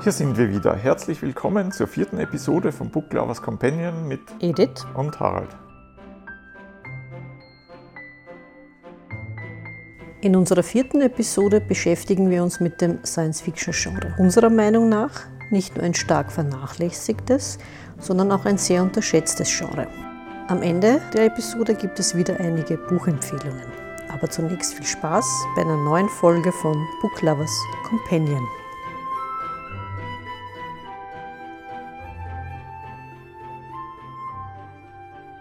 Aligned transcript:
Hier 0.00 0.12
sind 0.12 0.38
wir 0.38 0.48
wieder. 0.48 0.76
Herzlich 0.76 1.20
willkommen 1.22 1.72
zur 1.72 1.88
vierten 1.88 2.18
Episode 2.20 2.70
von 2.70 2.88
Book 2.88 3.12
Lovers 3.12 3.42
Companion 3.42 4.06
mit 4.06 4.20
Edith 4.38 4.86
und 4.94 5.18
Harald. 5.18 5.48
In 10.20 10.36
unserer 10.36 10.62
vierten 10.62 11.00
Episode 11.00 11.60
beschäftigen 11.60 12.30
wir 12.30 12.44
uns 12.44 12.60
mit 12.60 12.80
dem 12.80 13.04
Science-Fiction-Genre. 13.04 14.14
Unserer 14.18 14.50
Meinung 14.50 14.88
nach 14.88 15.26
nicht 15.50 15.74
nur 15.74 15.84
ein 15.84 15.94
stark 15.94 16.30
vernachlässigtes, 16.30 17.58
sondern 17.98 18.30
auch 18.30 18.44
ein 18.44 18.56
sehr 18.56 18.82
unterschätztes 18.82 19.58
Genre. 19.58 19.88
Am 20.46 20.62
Ende 20.62 21.00
der 21.12 21.24
Episode 21.24 21.74
gibt 21.74 21.98
es 21.98 22.14
wieder 22.14 22.38
einige 22.38 22.78
Buchempfehlungen. 22.78 23.66
Aber 24.12 24.30
zunächst 24.30 24.74
viel 24.74 24.86
Spaß 24.86 25.26
bei 25.56 25.62
einer 25.62 25.76
neuen 25.76 26.08
Folge 26.08 26.52
von 26.52 26.86
Book 27.02 27.20
Lovers 27.20 27.50
Companion. 27.82 28.46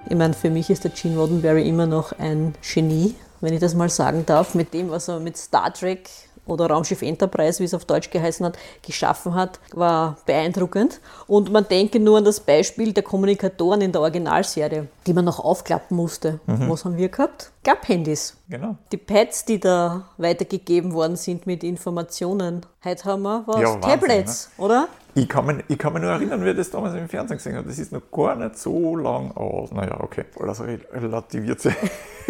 Ich 0.10 0.16
meine, 0.16 0.34
für 0.34 0.50
mich 0.50 0.70
ist 0.70 0.84
der 0.84 0.92
Gene 0.92 1.18
Roddenberry 1.18 1.68
immer 1.68 1.86
noch 1.86 2.18
ein 2.18 2.54
Genie, 2.62 3.16
wenn 3.42 3.54
ich 3.54 3.60
das 3.60 3.76
mal 3.76 3.90
sagen 3.90 4.26
darf, 4.26 4.56
mit 4.56 4.74
dem, 4.74 4.90
was 4.90 5.10
er 5.10 5.20
mit 5.20 5.38
Star 5.38 5.74
Trek 5.74 6.10
oder 6.46 6.68
Raumschiff 6.68 7.02
Enterprise, 7.02 7.60
wie 7.60 7.66
es 7.66 7.74
auf 7.74 7.84
Deutsch 7.84 8.10
geheißen 8.10 8.46
hat, 8.46 8.58
geschaffen 8.82 9.36
hat, 9.36 9.60
war 9.74 10.18
beeindruckend. 10.26 11.02
Und 11.28 11.52
man 11.52 11.68
denke 11.68 12.00
nur 12.00 12.20
an 12.20 12.24
das 12.24 12.40
Beispiel 12.40 12.94
der 12.94 13.04
Kommunikatoren 13.04 13.82
in 13.82 13.92
der 13.92 14.00
Originalserie, 14.00 14.88
die 15.06 15.14
man 15.14 15.26
noch 15.26 15.40
aufklappen 15.40 15.98
musste. 15.98 16.40
Mhm. 16.46 16.70
Was 16.70 16.86
haben 16.86 16.98
wir 16.98 17.10
gehabt? 17.10 17.52
Klapphandys. 17.64 18.38
Genau. 18.50 18.78
Die 18.94 18.98
Pads, 18.98 19.44
die 19.44 19.60
da 19.60 20.06
weitergegeben 20.18 20.94
worden 20.94 21.18
sind 21.18 21.46
mit 21.48 21.66
Informationen. 21.66 22.66
Heute 22.84 23.04
haben 23.04 23.24
wir 23.24 23.44
was? 23.46 23.60
Ja, 23.60 23.74
Wahnsinn, 23.74 23.82
Tablets, 23.82 24.50
ne? 24.58 24.64
oder? 24.64 24.88
Ich 25.18 25.28
kann, 25.28 25.48
mich, 25.48 25.66
ich 25.68 25.80
kann 25.80 25.94
mich 25.94 26.04
nur 26.04 26.12
erinnern, 26.12 26.46
wie 26.46 26.52
ich 26.52 26.56
das 26.56 26.70
damals 26.70 26.94
im 26.94 27.10
Fernsehen 27.10 27.38
gesehen 27.38 27.56
habe. 27.56 27.68
Das 27.68 27.80
ist 27.80 27.92
noch 27.92 28.12
gar 28.12 28.36
nicht 28.36 28.56
so 28.56 28.96
lang 28.96 29.32
aus. 29.32 29.72
Naja, 29.72 30.00
okay. 30.00 30.26
Alles 30.40 30.62
relativiert 30.62 31.60
sich. 31.60 31.74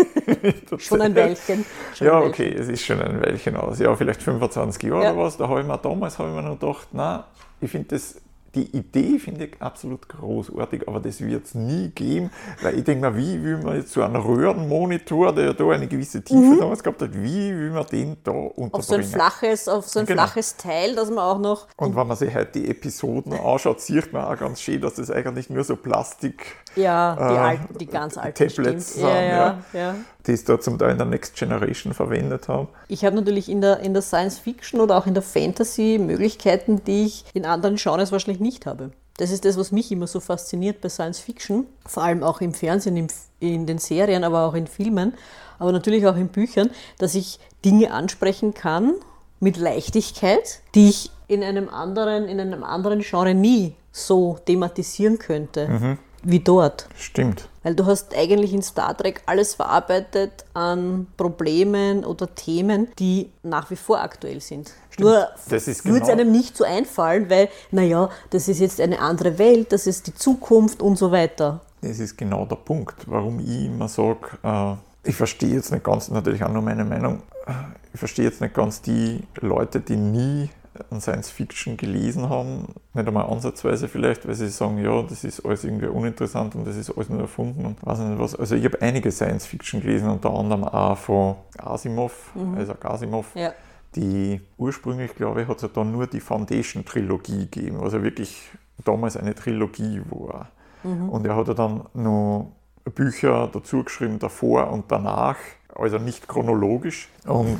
schon 0.77 1.01
ein 1.01 1.13
Weilchen. 1.13 1.65
Schon 1.93 2.07
ja, 2.07 2.21
ein 2.21 2.27
okay, 2.29 2.47
es 2.57 2.69
ist 2.69 2.85
schon 2.85 3.01
ein 3.01 3.21
Weilchen 3.21 3.57
aus. 3.57 3.79
Ja, 3.79 3.93
vielleicht 3.93 4.23
25 4.23 4.83
Jahre 4.83 5.03
ja. 5.03 5.11
oder 5.11 5.23
was. 5.23 5.35
Da 5.35 5.49
habe 5.49 5.59
ich 5.59 5.67
mir 5.67 5.77
damals 5.77 6.17
habe 6.17 6.29
ich 6.29 6.35
mir 6.35 6.43
noch 6.43 6.57
gedacht, 6.57 6.87
na, 6.93 7.25
ich 7.59 7.69
finde 7.69 7.89
das 7.89 8.21
die 8.55 8.75
Idee 8.75 9.19
finde 9.19 9.45
ich 9.45 9.61
absolut 9.61 10.07
großartig, 10.09 10.87
aber 10.87 10.99
das 10.99 11.21
wird 11.21 11.45
es 11.45 11.55
nie 11.55 11.89
geben, 11.89 12.31
weil 12.61 12.77
ich 12.77 12.83
denke 12.83 13.09
mir, 13.09 13.17
wie 13.17 13.43
will 13.43 13.57
man 13.57 13.75
jetzt 13.75 13.91
so 13.91 14.01
einen 14.01 14.15
Röhrenmonitor, 14.15 15.33
der 15.33 15.45
ja 15.45 15.53
da 15.53 15.69
eine 15.69 15.87
gewisse 15.87 16.23
Tiefe 16.23 16.39
mhm. 16.39 16.59
damals 16.59 16.83
gehabt 16.83 17.01
hat, 17.01 17.13
wie 17.13 17.51
will 17.51 17.71
man 17.71 17.85
den 17.87 18.17
da 18.23 18.31
unterbringen? 18.31 18.73
Auf 18.73 18.83
so 18.83 18.95
ein 18.95 19.03
flaches, 19.03 19.67
auf 19.67 19.87
so 19.87 19.99
ein 19.99 20.05
genau. 20.05 20.23
flaches 20.23 20.57
Teil, 20.57 20.95
dass 20.95 21.09
man 21.09 21.19
auch 21.19 21.39
noch... 21.39 21.67
Und 21.77 21.95
wenn 21.95 22.07
man 22.07 22.17
sich 22.17 22.33
halt 22.33 22.55
die 22.55 22.69
Episoden 22.69 23.33
anschaut, 23.33 23.81
sieht 23.81 24.11
man 24.13 24.25
auch 24.25 24.37
ganz 24.37 24.61
schön, 24.61 24.81
dass 24.81 24.95
das 24.95 25.11
eigentlich 25.11 25.49
nur 25.49 25.63
so 25.63 25.75
Plastik... 25.75 26.55
Ja, 26.75 27.15
die, 27.15 27.21
äh, 27.21 27.37
alten, 27.37 27.77
die 27.79 27.87
ganz 27.87 28.17
alten 28.17 28.47
Tablets 28.47 28.93
sind. 28.93 29.03
Ja, 29.03 29.21
ja, 29.21 29.57
ja. 29.73 29.95
Die 30.27 30.33
es 30.33 30.43
da 30.43 30.59
zum 30.59 30.77
Teil 30.77 30.91
in 30.91 30.97
der 30.97 31.07
Next 31.07 31.35
Generation 31.35 31.93
verwendet 31.93 32.47
haben. 32.47 32.67
Ich 32.87 33.05
habe 33.05 33.15
natürlich 33.15 33.49
in 33.49 33.61
der, 33.61 33.79
in 33.79 33.93
der 33.93 34.01
Science 34.01 34.37
Fiction 34.37 34.79
oder 34.79 34.97
auch 34.97 35.07
in 35.07 35.13
der 35.13 35.23
Fantasy 35.23 35.99
Möglichkeiten, 35.99 36.83
die 36.83 37.05
ich 37.05 37.25
in 37.33 37.45
anderen 37.45 37.77
Genres 37.77 38.11
wahrscheinlich 38.11 38.39
nicht 38.41 38.65
habe. 38.65 38.91
Das 39.17 39.31
ist 39.31 39.45
das, 39.45 39.57
was 39.57 39.71
mich 39.71 39.91
immer 39.91 40.05
so 40.05 40.19
fasziniert 40.19 40.81
bei 40.81 40.89
Science 40.89 41.19
Fiction, 41.19 41.65
vor 41.85 42.03
allem 42.03 42.23
auch 42.23 42.39
im 42.41 42.53
Fernsehen, 42.53 43.07
in 43.39 43.65
den 43.65 43.77
Serien, 43.79 44.23
aber 44.23 44.45
auch 44.45 44.53
in 44.53 44.67
Filmen, 44.67 45.13
aber 45.57 45.71
natürlich 45.71 46.05
auch 46.05 46.15
in 46.15 46.27
Büchern, 46.27 46.69
dass 46.99 47.15
ich 47.15 47.39
Dinge 47.65 47.91
ansprechen 47.91 48.53
kann 48.53 48.93
mit 49.39 49.57
Leichtigkeit, 49.57 50.59
die 50.75 50.89
ich 50.89 51.11
in 51.27 51.43
einem 51.43 51.67
anderen, 51.69 52.27
in 52.27 52.39
einem 52.39 52.63
anderen 52.63 53.01
Genre 53.01 53.33
nie 53.33 53.73
so 53.91 54.37
thematisieren 54.45 55.17
könnte. 55.17 55.67
Mhm 55.67 55.97
wie 56.27 56.39
dort. 56.39 56.87
Stimmt. 56.97 57.47
Weil 57.63 57.75
du 57.75 57.85
hast 57.85 58.15
eigentlich 58.15 58.53
in 58.53 58.61
Star 58.61 58.95
Trek 58.95 59.21
alles 59.25 59.55
verarbeitet 59.55 60.45
an 60.53 61.07
Problemen 61.15 62.03
oder 62.03 62.33
Themen, 62.35 62.89
die 62.99 63.29
nach 63.43 63.71
wie 63.71 63.75
vor 63.75 64.01
aktuell 64.01 64.41
sind. 64.41 64.71
Stimmt. 64.89 65.09
Nur 65.09 65.27
würde 65.47 65.71
es 65.71 65.83
genau 65.83 66.05
einem 66.05 66.31
nicht 66.31 66.57
so 66.57 66.65
einfallen, 66.65 67.29
weil, 67.29 67.49
naja, 67.71 68.09
das 68.29 68.47
ist 68.47 68.59
jetzt 68.59 68.81
eine 68.81 68.99
andere 68.99 69.37
Welt, 69.37 69.71
das 69.71 69.87
ist 69.87 70.07
die 70.07 70.13
Zukunft 70.13 70.81
und 70.81 70.97
so 70.97 71.11
weiter. 71.11 71.61
Das 71.81 71.99
ist 71.99 72.17
genau 72.17 72.45
der 72.45 72.57
Punkt, 72.57 72.95
warum 73.05 73.39
ich 73.39 73.65
immer 73.65 73.87
sage, 73.87 74.37
äh, 74.43 74.73
ich 75.07 75.15
verstehe 75.15 75.53
jetzt 75.53 75.71
nicht 75.71 75.83
ganz, 75.83 76.09
natürlich 76.09 76.43
auch 76.43 76.51
nur 76.51 76.61
meine 76.61 76.83
Meinung, 76.83 77.21
äh, 77.45 77.53
ich 77.93 77.99
verstehe 77.99 78.25
jetzt 78.25 78.41
nicht 78.41 78.53
ganz 78.53 78.81
die 78.81 79.23
Leute, 79.39 79.79
die 79.79 79.95
nie 79.95 80.49
an 80.89 81.01
Science 81.01 81.29
Fiction 81.29 81.77
gelesen 81.77 82.29
haben, 82.29 82.73
nicht 82.93 83.07
einmal 83.07 83.27
ansatzweise 83.27 83.87
vielleicht, 83.87 84.27
weil 84.27 84.35
sie 84.35 84.49
sagen, 84.49 84.77
ja, 84.83 85.01
das 85.01 85.23
ist 85.23 85.45
alles 85.45 85.63
irgendwie 85.63 85.87
uninteressant 85.87 86.55
und 86.55 86.65
das 86.65 86.75
ist 86.75 86.91
alles 86.91 87.09
nur 87.09 87.21
erfunden 87.21 87.65
und 87.65 87.85
weiß 87.85 87.99
nicht 87.99 88.19
was. 88.19 88.35
Also 88.35 88.55
ich 88.55 88.65
habe 88.65 88.81
einige 88.81 89.11
Science 89.11 89.45
Fiction 89.45 89.81
gelesen, 89.81 90.09
unter 90.09 90.33
anderem 90.33 90.63
auch 90.63 90.97
von 90.97 91.35
Asimov, 91.57 92.31
mhm. 92.35 92.55
also 92.57 92.73
Asimov. 92.81 93.35
Ja. 93.35 93.53
Die 93.95 94.41
ursprünglich, 94.57 95.15
glaube 95.15 95.41
ich, 95.41 95.47
hat 95.47 95.57
es 95.57 95.63
ja 95.63 95.69
dann 95.73 95.91
nur 95.91 96.07
die 96.07 96.19
Foundation-Trilogie 96.19 97.49
gegeben, 97.49 97.79
also 97.81 98.03
wirklich 98.03 98.49
damals 98.83 99.17
eine 99.17 99.33
Trilogie 99.33 100.01
war. 100.09 100.49
Mhm. 100.83 101.09
Und 101.09 101.25
er 101.25 101.35
hat 101.35 101.47
ja 101.47 101.53
dann 101.53 101.83
noch 101.93 102.51
Bücher 102.95 103.49
dazu 103.51 103.83
geschrieben, 103.83 104.19
davor 104.19 104.71
und 104.71 104.91
danach, 104.91 105.37
also 105.75 105.97
nicht 105.97 106.27
chronologisch. 106.27 107.09
Und 107.25 107.59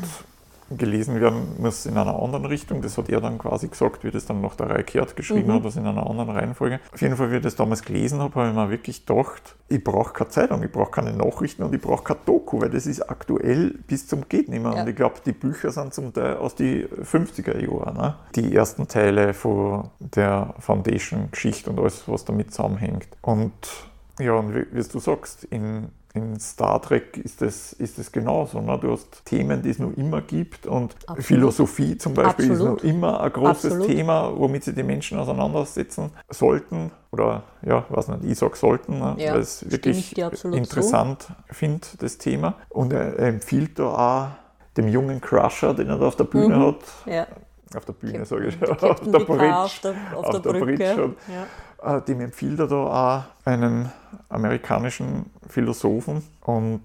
gelesen 0.70 1.20
werden 1.20 1.56
muss 1.60 1.86
in 1.86 1.98
einer 1.98 2.22
anderen 2.22 2.46
Richtung. 2.46 2.82
Das 2.82 2.98
hat 2.98 3.10
er 3.10 3.22
dann 3.22 3.38
quasi 3.38 3.68
gesagt, 3.68 4.04
wie 4.04 4.12
das 4.12 4.26
dann 4.26 4.42
nach 4.42 4.56
der 4.56 4.70
Reihe 4.70 4.84
Kehrt 4.84 5.16
geschrieben 5.16 5.48
mhm. 5.48 5.54
hat, 5.54 5.66
das 5.66 5.76
in 5.76 5.86
einer 5.86 6.08
anderen 6.08 6.30
Reihenfolge. 6.30 6.80
Auf 6.94 7.02
jeden 7.02 7.16
Fall, 7.16 7.32
wie 7.32 7.38
ich 7.38 7.42
das 7.42 7.56
damals 7.56 7.84
gelesen 7.84 8.20
habe, 8.20 8.36
habe 8.36 8.50
ich 8.50 8.56
mir 8.56 8.70
wirklich 8.70 9.06
gedacht, 9.06 9.56
ich 9.70 9.84
brauche 9.84 10.14
keine 10.14 10.30
Zeitung, 10.30 10.64
ich 10.64 10.72
brauche 10.72 10.92
keine 10.92 11.14
Nachrichten 11.14 11.64
und 11.64 11.74
ich 11.74 11.82
brauche 11.82 12.04
kein 12.04 12.18
Doku, 12.26 12.62
weil 12.62 12.70
das 12.70 12.86
ist 12.86 13.10
aktuell 13.10 13.76
bis 13.88 14.08
zum 14.08 14.28
geht 14.30 14.50
nicht 14.50 14.62
mehr. 14.62 14.74
Ja. 14.74 14.82
Und 14.82 14.90
ich 14.90 14.96
glaube, 14.96 15.16
die 15.26 15.32
Bücher 15.32 15.72
sind 15.72 15.94
zum 15.94 16.14
Teil 16.14 16.38
aus 16.38 16.56
den 16.56 16.88
50er 16.88 17.60
Jahren. 17.60 17.98
Ne? 17.98 18.16
Die 18.36 18.56
ersten 18.56 18.88
Teile 18.88 19.34
von 19.34 19.90
der 20.00 20.56
Foundation-Geschichte 20.60 21.70
und 21.70 21.80
alles, 21.80 22.04
was 22.08 22.26
damit 22.26 22.54
zusammenhängt. 22.54 23.08
Und 23.22 23.54
ja, 24.20 24.34
und 24.34 24.56
wie, 24.56 24.66
wie 24.72 24.84
du 24.84 25.00
sagst, 25.00 25.44
in 25.46 25.90
in 26.18 26.40
Star 26.40 26.82
Trek 26.82 27.18
ist 27.18 27.42
es 27.42 27.74
ist 27.74 27.98
das 28.00 28.12
genauso. 28.12 28.60
Ne? 28.62 28.78
Du 28.82 28.92
hast 28.92 29.26
Themen, 29.26 29.62
die 29.62 29.70
es 29.70 29.80
noch 29.80 29.96
immer 29.96 30.22
gibt 30.22 30.66
und 30.66 30.96
Absolut. 31.02 31.24
Philosophie 31.24 31.98
zum 31.98 32.14
Beispiel 32.14 32.52
Absolut. 32.52 32.80
ist 32.80 32.84
noch 32.84 32.90
immer 32.90 33.22
ein 33.22 33.32
großes 33.32 33.66
Absolut. 33.66 33.88
Thema, 33.88 34.34
womit 34.36 34.64
sich 34.64 34.76
die 34.76 34.84
Menschen 34.84 35.20
auseinandersetzen 35.20 36.12
sollten. 36.30 36.92
Oder 37.12 37.44
ja, 37.62 37.86
was 37.90 38.08
nicht, 38.10 38.26
ich 38.26 38.38
sage 38.38 38.58
sollten, 38.58 39.00
ne? 39.00 39.16
ja, 39.18 39.34
weil 39.34 39.40
es 39.40 39.70
wirklich 39.72 40.18
interessant 40.18 41.24
so. 41.24 41.34
finde, 41.52 41.88
das 42.00 42.18
Thema. 42.18 42.56
Und 42.70 42.92
er, 42.92 43.18
empfiehlt 43.20 43.80
da 43.80 43.84
auch 43.86 44.28
dem 44.76 44.88
jungen 44.88 45.22
Crusher, 45.22 45.74
den 45.74 45.90
er 45.90 45.98
da 45.98 46.08
auf 46.08 46.16
der 46.16 46.26
Bühne 46.26 46.58
mhm. 46.58 46.66
hat, 46.68 46.80
ja. 47.06 47.28
auf 47.76 47.86
der 47.86 47.94
Bühne 47.94 48.26
sage 48.26 48.48
ich, 48.48 48.62
auf 48.70 49.00
der 49.00 49.20
Bridge, 49.20 49.56
auf 49.56 49.80
der, 49.80 49.96
auf 50.14 50.26
auf 50.26 50.42
der, 50.42 50.52
der 50.52 50.60
Brücke. 50.60 50.84
Ja. 50.84 51.48
Äh, 51.82 52.02
dem 52.02 52.22
empfiehlt 52.22 52.60
er 52.60 52.68
da 52.68 52.76
auch 52.76 53.24
einen 53.46 53.92
amerikanischen 54.30 55.30
Philosophen 55.48 56.24
und 56.42 56.82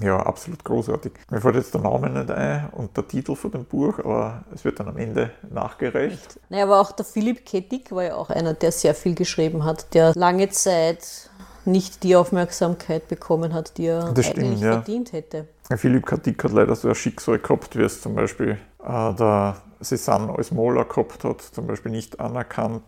ja, 0.00 0.18
absolut 0.18 0.64
großartig. 0.64 1.12
Mir 1.30 1.40
fällt 1.40 1.54
jetzt 1.54 1.72
der 1.72 1.80
Name 1.80 2.10
nicht 2.10 2.30
ein 2.30 2.68
und 2.72 2.96
der 2.96 3.06
Titel 3.06 3.36
von 3.36 3.52
dem 3.52 3.64
Buch, 3.64 4.00
aber 4.00 4.42
es 4.52 4.64
wird 4.64 4.80
dann 4.80 4.88
am 4.88 4.96
Ende 4.96 5.30
nachgereicht. 5.50 6.40
Naja, 6.48 6.64
aber 6.64 6.80
auch 6.80 6.90
der 6.90 7.04
Philipp 7.04 7.46
Kettig 7.46 7.92
war 7.92 8.02
ja 8.02 8.16
auch 8.16 8.30
einer, 8.30 8.54
der 8.54 8.72
sehr 8.72 8.94
viel 8.94 9.14
geschrieben 9.14 9.64
hat, 9.64 9.94
der 9.94 10.12
lange 10.14 10.48
Zeit 10.48 11.30
nicht 11.64 12.02
die 12.02 12.16
Aufmerksamkeit 12.16 13.08
bekommen 13.08 13.54
hat, 13.54 13.78
die 13.78 13.86
er 13.86 14.12
das 14.12 14.26
eigentlich 14.26 14.30
stimmt, 14.30 14.60
ja. 14.60 14.72
verdient 14.72 15.12
hätte. 15.12 15.48
Philipp 15.76 16.06
Kettig 16.06 16.42
hat 16.42 16.52
leider 16.52 16.74
so 16.74 16.88
ein 16.88 16.94
Schicksal 16.94 17.38
gehabt, 17.38 17.76
wie 17.76 17.82
es 17.82 18.02
zum 18.02 18.14
Beispiel 18.16 18.58
äh, 18.82 19.14
der 19.14 19.56
Cézanne 19.80 20.36
als 20.36 20.50
Maler 20.50 20.84
gehabt 20.84 21.24
hat, 21.24 21.40
zum 21.40 21.66
Beispiel 21.66 21.92
nicht 21.92 22.18
anerkannt 22.18 22.82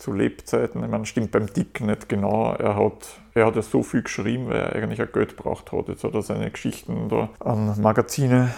zu 0.00 0.12
Lebzeiten. 0.12 0.82
Ich 0.82 0.90
meine, 0.90 1.06
stimmt 1.06 1.30
beim 1.30 1.46
Dick 1.46 1.80
nicht 1.80 2.08
genau. 2.08 2.52
Er 2.54 2.76
hat, 2.76 3.20
er 3.34 3.46
hat 3.46 3.56
ja 3.56 3.62
so 3.62 3.82
viel 3.82 4.02
geschrieben, 4.02 4.48
weil 4.48 4.56
er 4.56 4.74
eigentlich 4.74 5.00
ein 5.00 5.12
Geld 5.12 5.36
braucht 5.36 5.72
hat. 5.72 5.88
Jetzt 5.88 6.04
hat 6.04 6.14
er 6.14 6.22
seine 6.22 6.50
Geschichten 6.50 7.08
da 7.08 7.28
an 7.38 7.80
Magazine 7.80 8.50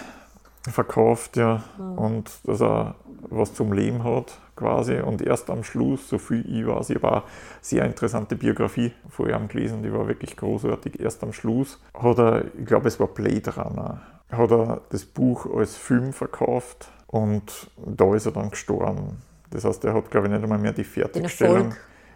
verkauft, 0.63 1.35
ja, 1.35 1.63
mhm. 1.77 1.97
und 1.97 2.31
dass 2.45 2.61
er 2.61 2.95
was 3.29 3.53
zum 3.53 3.73
Leben 3.73 4.03
hat 4.03 4.37
quasi. 4.55 4.99
Und 4.99 5.21
erst 5.21 5.49
am 5.49 5.63
Schluss, 5.63 6.07
so 6.07 6.17
viel 6.17 6.45
ich 6.47 6.65
weiß, 6.65 6.89
ich 6.89 6.95
habe 6.95 7.07
auch 7.09 7.23
eine 7.23 7.23
sehr 7.61 7.85
interessante 7.85 8.35
Biografie 8.35 8.93
von 9.09 9.29
ihm 9.29 9.47
gelesen, 9.47 9.83
die 9.83 9.91
war 9.91 10.07
wirklich 10.07 10.37
großartig. 10.37 10.99
Erst 10.99 11.23
am 11.23 11.33
Schluss 11.33 11.79
hat 11.93 12.19
er, 12.19 12.45
ich 12.57 12.65
glaube 12.65 12.87
es 12.87 12.99
war 12.99 13.07
Blade 13.07 13.53
Runner, 13.55 14.01
hat 14.31 14.51
er 14.51 14.81
das 14.89 15.03
Buch 15.03 15.45
als 15.53 15.75
Film 15.75 16.13
verkauft 16.13 16.89
und 17.07 17.69
da 17.85 18.15
ist 18.15 18.25
er 18.25 18.31
dann 18.31 18.51
gestorben. 18.51 19.17
Das 19.53 19.63
heißt, 19.65 19.85
er 19.85 19.93
hat, 19.93 20.09
glaube 20.09 20.27
ich, 20.27 20.33
nicht 20.33 20.43
einmal 20.43 20.57
mehr 20.57 20.73
die 20.73 20.83
Fertigstellung. 20.83 21.73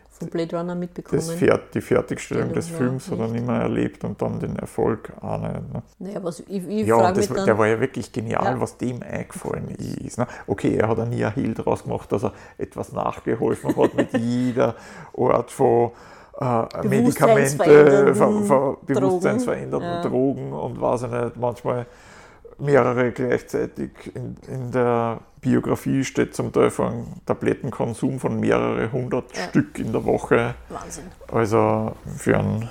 von 0.10 0.30
Blade 0.30 0.58
Runner 0.58 0.74
mitbekommen. 0.74 1.22
das 1.22 1.30
Fer 1.32 1.60
die 1.72 1.82
Fertigstellung 1.82 2.52
des 2.52 2.68
Films 2.70 3.12
hat 3.12 3.20
er 3.20 3.28
nicht. 3.28 3.46
mehr 3.46 3.58
erlebt 3.62 4.04
und 4.04 4.20
dann 4.20 4.40
den 4.40 4.56
Erfolg 4.58 5.12
auch 5.22 5.40
nicht. 5.40 5.74
Ne? 5.74 5.84
Naja, 6.00 6.24
was, 6.24 6.40
ich, 6.40 6.68
ich 6.68 6.88
Ja, 6.88 7.12
das, 7.12 7.28
dann, 7.28 7.46
der 7.46 7.56
war 7.60 7.68
ja 7.68 7.80
wirklich 7.80 8.12
genial, 8.12 8.44
Ja. 8.56 8.60
was 8.60 8.78
dem 8.78 9.04
eingefallen 9.04 9.70
ist. 9.70 10.18
Ne? 10.18 10.26
Okay, 10.48 10.76
er 10.76 10.88
hat 10.88 10.98
ja 10.98 11.06
nie 11.06 11.24
ein 11.24 11.34
Hehl 11.34 11.54
draus 11.54 11.84
gemacht, 11.84 12.12
dass 12.12 12.24
er 12.24 12.34
etwas 12.58 12.92
nachgeholfen 12.94 13.76
hat 13.76 13.94
mit 13.94 14.12
jeder 14.18 14.74
Art 15.16 15.52
von 15.52 15.92
äh, 16.40 16.88
Medikamente, 16.88 17.58
ver, 17.58 17.66
Bewusstseinsverändernden 17.68 18.46
ver, 18.46 18.78
bewusstseinsverändernden 18.88 19.90
Ja. 19.90 20.02
Drogen 20.02 20.52
und 20.54 20.82
weiß 20.82 21.04
ich 21.04 21.12
nicht, 21.12 21.38
manchmal 21.38 21.86
mehrere 22.60 23.12
gleichzeitig. 23.12 23.92
In, 24.14 24.36
in 24.48 24.72
der 24.72 25.20
Biografie 25.42 26.04
steht 26.04 26.36
zum 26.36 26.52
Teil 26.52 26.70
von 26.70 27.06
Tablettenkonsum 27.26 28.20
von 28.20 28.40
mehrere 28.40 28.92
hundert 28.92 29.36
Ja. 29.36 29.44
Stück 29.50 29.80
in 29.80 29.92
der 29.92 30.04
Woche. 30.04 30.56
Wahnsinn. 30.70 31.06
Also 31.32 31.92
für 32.18 32.38
einen 32.38 32.70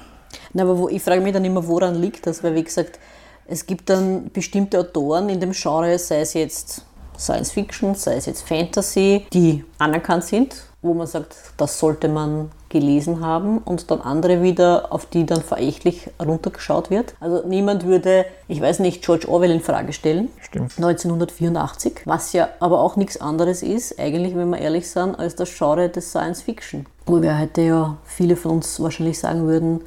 Na, 0.52 0.64
aber 0.64 0.76
wo, 0.76 0.88
ich 0.88 1.02
frage 1.02 1.20
mich 1.20 1.32
dann 1.32 1.44
immer, 1.44 1.66
woran 1.66 1.94
liegt 1.94 2.26
das? 2.26 2.42
Weil, 2.42 2.54
wie 2.54 2.64
gesagt, 2.64 2.98
es 3.46 3.64
gibt 3.64 3.88
dann 3.88 4.30
bestimmte 4.32 4.78
Autoren 4.80 5.28
in 5.28 5.38
dem 5.38 5.52
Genre, 5.52 5.98
sei 5.98 6.20
es 6.20 6.34
jetzt 6.34 6.84
Science 7.18 7.52
Fiction, 7.52 7.94
sei 7.94 8.16
es 8.16 8.26
jetzt 8.26 8.46
Fantasy, 8.46 9.26
die 9.32 9.64
anerkannt 9.78 10.24
sind, 10.24 10.64
wo 10.82 10.94
man 10.94 11.06
sagt, 11.06 11.36
das 11.56 11.78
sollte 11.78 12.08
man 12.08 12.50
gelesen 12.68 13.20
haben 13.20 13.58
und 13.58 13.90
dann 13.90 14.00
andere 14.00 14.42
wieder, 14.42 14.92
auf 14.92 15.06
die 15.06 15.24
dann 15.24 15.40
verächtlich 15.40 16.10
runtergeschaut 16.24 16.90
wird. 16.90 17.14
Also 17.20 17.46
niemand 17.46 17.86
würde, 17.86 18.26
ich 18.48 18.60
weiß 18.60 18.80
nicht, 18.80 19.04
George 19.04 19.28
Orwell 19.28 19.50
in 19.50 19.60
Frage 19.60 19.92
stellen. 19.92 20.28
Stimmt. 20.40 20.76
1984, 20.76 22.02
was 22.04 22.32
ja 22.32 22.48
aber 22.60 22.80
auch 22.80 22.96
nichts 22.96 23.20
anderes 23.20 23.62
ist, 23.62 23.98
eigentlich, 23.98 24.36
wenn 24.36 24.50
wir 24.50 24.58
ehrlich 24.58 24.90
sind, 24.90 25.18
als 25.18 25.36
das 25.36 25.56
Genre 25.56 25.88
des 25.88 26.10
Science 26.10 26.42
Fiction. 26.42 26.86
Wo 27.06 27.22
wir 27.22 27.38
heute 27.38 27.62
ja 27.62 27.96
viele 28.04 28.36
von 28.36 28.52
uns 28.52 28.80
wahrscheinlich 28.80 29.18
sagen 29.18 29.46
würden, 29.46 29.82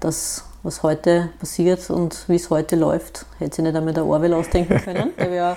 dass 0.00 0.44
was 0.62 0.82
heute 0.82 1.30
passiert 1.38 1.88
und 1.90 2.28
wie 2.28 2.34
es 2.34 2.50
heute 2.50 2.74
läuft, 2.74 3.24
hätte 3.38 3.56
sich 3.56 3.64
nicht 3.64 3.76
einmal 3.76 3.94
der 3.94 4.04
Orwell 4.04 4.34
ausdenken 4.34 4.78
können. 4.78 5.12
Der 5.16 5.30
wäre 5.30 5.56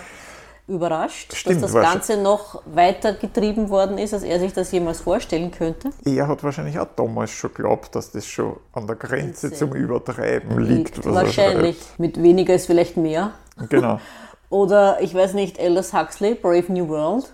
überrascht, 0.69 1.33
Stimmt, 1.35 1.63
dass 1.63 1.73
das. 1.73 1.81
Ganze 1.81 2.17
noch 2.21 2.61
weiter 2.65 3.13
getrieben 3.13 3.69
worden 3.69 3.97
ist, 3.97 4.13
als 4.13 4.23
er 4.23 4.39
sich 4.39 4.53
das 4.53 4.71
jemals 4.71 5.01
vorstellen 5.01 5.51
könnte. 5.51 5.89
Er 6.05 6.27
hat 6.27 6.43
wahrscheinlich 6.43 6.79
auch 6.79 6.87
damals 6.95 7.31
schon 7.31 7.53
geglaubt, 7.53 7.95
dass 7.95 8.11
das 8.11 8.25
schon 8.25 8.57
an 8.73 8.87
der 8.87 8.95
Grenze 8.95 9.47
Grenze. 9.49 9.53
zum 9.53 9.73
Übertreiben 9.73 10.59
liegt. 10.59 11.05
er 11.05 11.13
Wahrscheinlich. 11.13 11.77
Mit 11.97 12.21
weniger 12.21 12.53
ist 12.53 12.67
vielleicht 12.67 12.97
mehr. 12.97 13.31
Genau. 13.69 13.99
Oder 14.49 14.99
ich 15.01 15.13
weiß 15.13 15.33
nicht, 15.33 15.59
Aldous 15.59 15.93
Huxley, 15.93 16.33
Brave 16.35 16.71
New 16.71 16.87
World. 16.87 17.31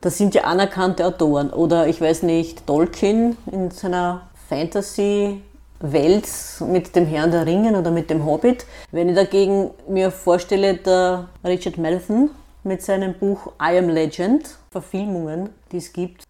Das 0.00 0.16
sind 0.16 0.34
ja 0.34 0.44
anerkannte 0.44 1.04
Autoren. 1.06 1.50
Oder 1.50 1.86
ich 1.86 2.00
weiß 2.00 2.22
nicht, 2.22 2.66
Tolkien 2.66 3.36
in 3.52 3.70
seiner 3.70 4.30
Fantasy-Welt 4.48 6.26
mit 6.66 6.96
dem 6.96 7.06
Herrn 7.06 7.30
der 7.30 7.44
Ringen 7.44 7.76
oder 7.76 7.90
mit 7.90 8.08
dem 8.08 8.24
Hobbit. 8.24 8.64
Wenn 8.90 9.10
ich 9.10 9.16
dagegen 9.16 9.70
mir 9.86 10.10
vorstelle, 10.10 10.76
der 10.76 11.28
Richard 11.44 11.76
Matheson 11.76 12.30
mit 12.62 12.82
seinem 12.82 13.14
Buch 13.14 13.52
I 13.60 13.78
Am 13.78 13.88
Legend, 13.88 14.56
Verfilmungen, 14.72 15.48
die 15.72 15.78
es 15.78 15.92
gibt. 15.92 16.22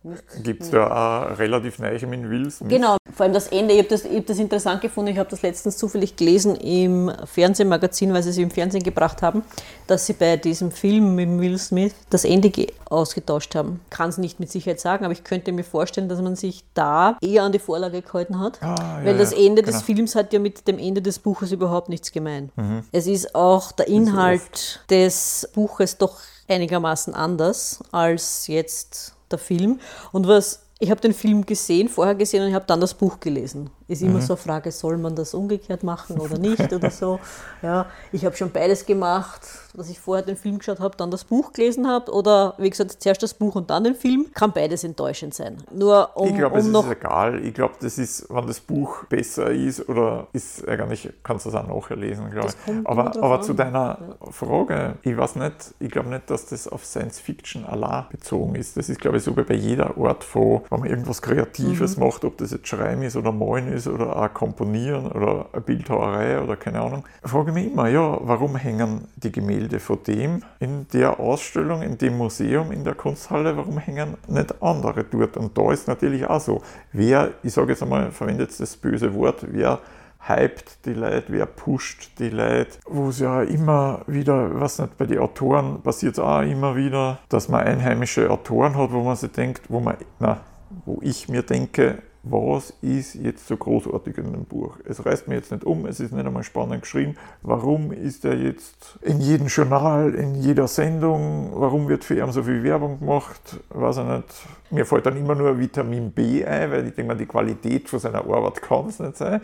Gibt 0.42 0.62
es 0.62 0.70
da 0.70 1.26
auch 1.31 1.38
relativ 1.38 1.78
neiche 1.78 2.06
mit 2.06 2.22
Will 2.31 2.50
Smith? 2.50 2.70
Genau, 2.70 2.96
vor 3.14 3.25
allem 3.25 3.34
das 3.34 3.48
Ende. 3.48 3.75
Ich 3.75 3.81
habe 3.81 3.88
das, 3.90 4.06
ich 4.06 4.16
hab 4.16 4.26
das 4.26 4.38
interessant 4.38 4.81
gefunden. 4.81 5.10
Ich 5.10 5.19
habe 5.19 5.28
das 5.28 5.42
letztens 5.42 5.76
zufällig 5.76 6.16
gelesen 6.16 6.56
im 6.56 7.12
Fernsehmagazin, 7.26 8.14
weil 8.14 8.22
sie 8.22 8.31
es 8.31 8.38
im 8.38 8.50
Fernsehen 8.50 8.82
gebracht 8.82 9.20
haben, 9.20 9.42
dass 9.87 10.06
sie 10.06 10.14
bei 10.14 10.38
diesem 10.38 10.70
Film 10.70 11.14
mit 11.16 11.28
Will 11.38 11.58
Smith 11.58 11.94
das 12.08 12.25
Ende 12.25 12.48
ge- 12.48 12.72
ausgetauscht 12.88 13.54
haben. 13.54 13.81
Kann 13.90 14.08
es 14.08 14.16
nicht 14.16 14.40
mit 14.40 14.50
Sicherheit 14.50 14.81
sagen, 14.81 15.04
aber 15.04 15.12
ich 15.12 15.22
könnte 15.22 15.52
mir 15.52 15.62
vorstellen, 15.62 16.08
dass 16.08 16.22
man 16.22 16.34
sich 16.34 16.64
da 16.72 17.19
eher 17.20 17.42
an 17.42 17.52
die 17.52 17.58
Vorlage 17.58 18.00
gehalten 18.00 18.40
hat. 18.40 18.58
Ah, 18.62 19.00
ja, 19.00 19.04
weil 19.04 19.19
das 19.19 19.32
ja, 19.32 19.38
Ende 19.44 19.60
des 19.60 19.75
genau. 19.75 19.84
Films 19.84 20.14
hat 20.14 20.32
ja 20.32 20.38
mit 20.38 20.66
dem 20.66 20.78
Ende 20.78 21.02
des 21.02 21.19
Buches 21.19 21.52
überhaupt 21.52 21.90
nichts 21.90 22.10
gemein. 22.10 22.50
Mhm. 22.56 22.84
Es 22.90 23.06
ist 23.06 23.34
auch 23.34 23.70
der 23.72 23.88
Inhalt 23.88 24.81
des 24.88 25.46
Buches 25.52 25.98
doch 25.98 26.19
einigermaßen 26.50 27.14
anders 27.14 27.82
als 27.93 28.47
jetzt 28.47 29.14
der 29.31 29.38
Film. 29.38 29.81
Und 30.12 30.26
was 30.26 30.67
ich 30.82 30.91
habe 30.91 31.00
den 31.00 31.12
Film 31.12 31.44
gesehen, 31.44 31.88
vorher 31.88 32.14
gesehen 32.14 32.43
und 32.43 32.49
ich 32.49 32.55
habe 32.55 32.64
dann 32.67 32.81
das 32.81 32.94
Buch 32.94 33.20
gelesen. 33.20 33.70
Ist 33.90 34.02
Mhm. 34.02 34.10
immer 34.10 34.20
so 34.20 34.34
eine 34.34 34.42
Frage, 34.42 34.70
soll 34.70 34.96
man 34.98 35.16
das 35.16 35.34
umgekehrt 35.34 35.82
machen 35.82 36.19
oder 36.20 36.38
nicht 36.38 36.72
oder 36.72 36.90
so. 36.90 37.19
Ja, 37.62 37.87
ich 38.10 38.25
habe 38.25 38.34
schon 38.37 38.50
beides 38.52 38.87
gemacht, 38.87 39.42
dass 39.75 39.90
ich 39.90 40.00
vorher 40.00 40.25
den 40.25 40.37
Film 40.37 40.58
geschaut 40.58 40.81
habe, 40.81 40.96
dann 40.96 41.10
das 41.10 41.25
Buch 41.25 41.52
gelesen 41.52 41.87
habe 41.87 42.10
oder 42.10 42.54
wie 42.56 42.70
gesagt 42.70 42.96
zuerst 43.02 43.22
das 43.22 43.34
Buch 43.34 43.54
und 43.54 43.69
dann 43.69 43.84
den 43.84 43.94
Film. 43.94 44.26
Kann 44.32 44.52
beides 44.52 44.82
enttäuschend 44.82 45.34
sein. 45.34 45.58
Nur 45.70 46.08
um, 46.14 46.28
Ich 46.28 46.37
glaube, 46.37 46.56
es 46.58 46.64
um 46.64 46.70
ist 46.70 46.72
noch 46.72 46.90
egal. 46.90 47.44
Ich 47.44 47.52
glaube, 47.52 47.75
das 47.81 47.98
ist, 47.98 48.26
wenn 48.31 48.46
das 48.46 48.60
Buch 48.60 49.04
besser 49.10 49.50
ist 49.50 49.87
oder 49.90 50.28
ist 50.32 50.66
eigentlich, 50.66 51.10
kannst 51.22 51.44
du 51.44 51.50
es 51.50 51.54
auch 51.54 51.66
nachher 51.66 51.96
lesen, 51.96 52.31
glaube 52.31 52.48
ich. 52.48 52.87
Aber, 52.87 53.14
aber 53.22 53.42
zu 53.42 53.52
deiner 53.52 53.98
Frage, 54.31 54.94
ich 55.02 55.16
weiß 55.16 55.37
nicht, 55.37 55.75
ich 55.81 55.90
glaube 55.90 56.08
nicht, 56.08 56.31
dass 56.31 56.46
das 56.46 56.66
auf 56.66 56.87
Science 56.87 57.20
Fiction 57.20 57.66
allein 57.66 58.04
bezogen 58.10 58.54
ist. 58.54 58.76
Das 58.78 58.88
ist, 58.88 59.00
glaube 59.00 59.19
ich, 59.19 59.25
so 59.25 59.37
wie 59.37 59.42
bei 59.42 59.54
jeder 59.54 59.96
Art 59.98 60.25
von, 60.25 60.62
wenn 60.70 60.81
man 60.81 60.88
irgendwas 60.88 61.20
Kreatives 61.20 61.96
Mhm. 61.98 62.04
macht, 62.06 62.25
ob 62.25 62.38
das 62.38 62.52
jetzt 62.52 62.69
Schreiben 62.69 63.02
ist 63.02 63.16
oder 63.16 63.32
Malen 63.32 63.72
ist 63.72 63.80
oder 63.88 64.17
auch 64.17 64.32
Komponieren 64.32 65.11
oder 65.12 65.47
Bildhauerei 65.61 66.41
oder 66.41 66.56
keine 66.56 66.81
Ahnung. 66.81 67.05
Frage 67.23 67.53
mich 67.53 67.73
immer, 67.73 67.88
ja, 67.88 68.19
warum 68.23 68.56
hängen 68.56 69.09
die 69.17 69.32
Gemälde 69.32 69.81
von 69.81 70.03
dem 70.06 70.43
in 70.59 70.87
der 70.93 71.21
Ausstellung, 71.21 71.82
in 71.82 71.99
dem 71.99 72.17
Museum, 72.17 72.73
in 72.73 72.85
der 72.85 72.94
Kunsthalle, 72.94 73.56
warum 73.56 73.79
hängen 73.79 74.15
nicht 74.29 74.62
andere 74.62 75.05
dort? 75.05 75.37
Und 75.37 75.56
da 75.56 75.73
ist 75.73 75.88
natürlich 75.88 76.27
auch 76.27 76.41
so, 76.41 76.62
wer, 76.93 77.32
ich 77.43 77.53
sage 77.53 77.71
jetzt 77.73 77.82
einmal, 77.82 78.11
verwendet 78.11 78.59
das 78.59 78.77
böse 78.77 79.15
Wort, 79.15 79.47
wer 79.50 79.81
hypt 80.29 80.85
die 80.85 80.93
Leute, 80.93 81.25
wer 81.29 81.47
pusht 81.47 82.19
die 82.19 82.29
Leute, 82.29 82.79
wo 82.87 83.09
es 83.09 83.21
ja 83.21 83.43
immer 83.43 84.03
wieder, 84.06 84.61
was 84.61 84.79
nicht, 84.79 84.97
bei 84.99 85.06
den 85.06 85.19
Autoren 85.19 85.83
passiert 85.83 86.15
es 86.15 86.19
auch 86.19 86.43
immer 86.43 86.76
wieder, 86.76 87.19
dass 87.29 87.49
man 87.49 87.62
einheimische 87.62 88.31
Autoren 88.31 88.76
hat, 88.76 88.93
wo 88.93 89.03
man 89.03 89.17
sich 89.17 89.33
denkt, 89.33 89.62
wo 89.69 89.81
man, 89.81 89.97
na, 90.19 90.41
wo 90.85 90.99
ich 91.03 91.29
mir 91.29 91.43
denke, 91.43 92.03
was 92.22 92.75
ist 92.82 93.14
jetzt 93.14 93.46
so 93.49 93.56
großartig 93.56 94.19
in 94.19 94.32
dem 94.32 94.44
Buch? 94.44 94.76
Es 94.84 95.05
reißt 95.05 95.26
mir 95.26 95.37
jetzt 95.37 95.50
nicht 95.52 95.64
um, 95.64 95.87
es 95.87 96.00
ist 96.00 96.12
nicht 96.12 96.26
einmal 96.26 96.43
spannend 96.43 96.82
geschrieben. 96.82 97.17
Warum 97.43 97.93
ist 97.93 98.25
er 98.25 98.37
jetzt 98.37 98.99
in 99.00 99.20
jedem 99.20 99.46
Journal, 99.46 100.14
in 100.14 100.34
jeder 100.34 100.69
Sendung? 100.69 101.52
Warum 101.55 101.88
wird 101.88 102.05
für 102.05 102.19
ihn 102.19 102.31
so 102.31 102.43
viel 102.43 102.62
Werbung 102.62 102.99
gemacht? 102.99 103.61
Weiß 103.70 103.96
ich 103.99 104.05
nicht. 104.05 104.25
Mir 104.70 104.84
fällt 104.84 105.06
dann 105.06 105.17
immer 105.17 105.34
nur 105.34 105.58
Vitamin 105.58 106.11
B 106.11 106.44
ein, 106.44 106.70
weil 106.70 106.88
ich 106.88 106.94
denke 106.94 107.12
mal, 107.12 107.19
die 107.19 107.26
Qualität 107.26 107.88
von 107.88 107.99
seiner 107.99 108.19
Arbeit 108.19 108.61
kann 108.61 108.88
es 108.88 108.99
nicht 108.99 109.16
sein. 109.16 109.40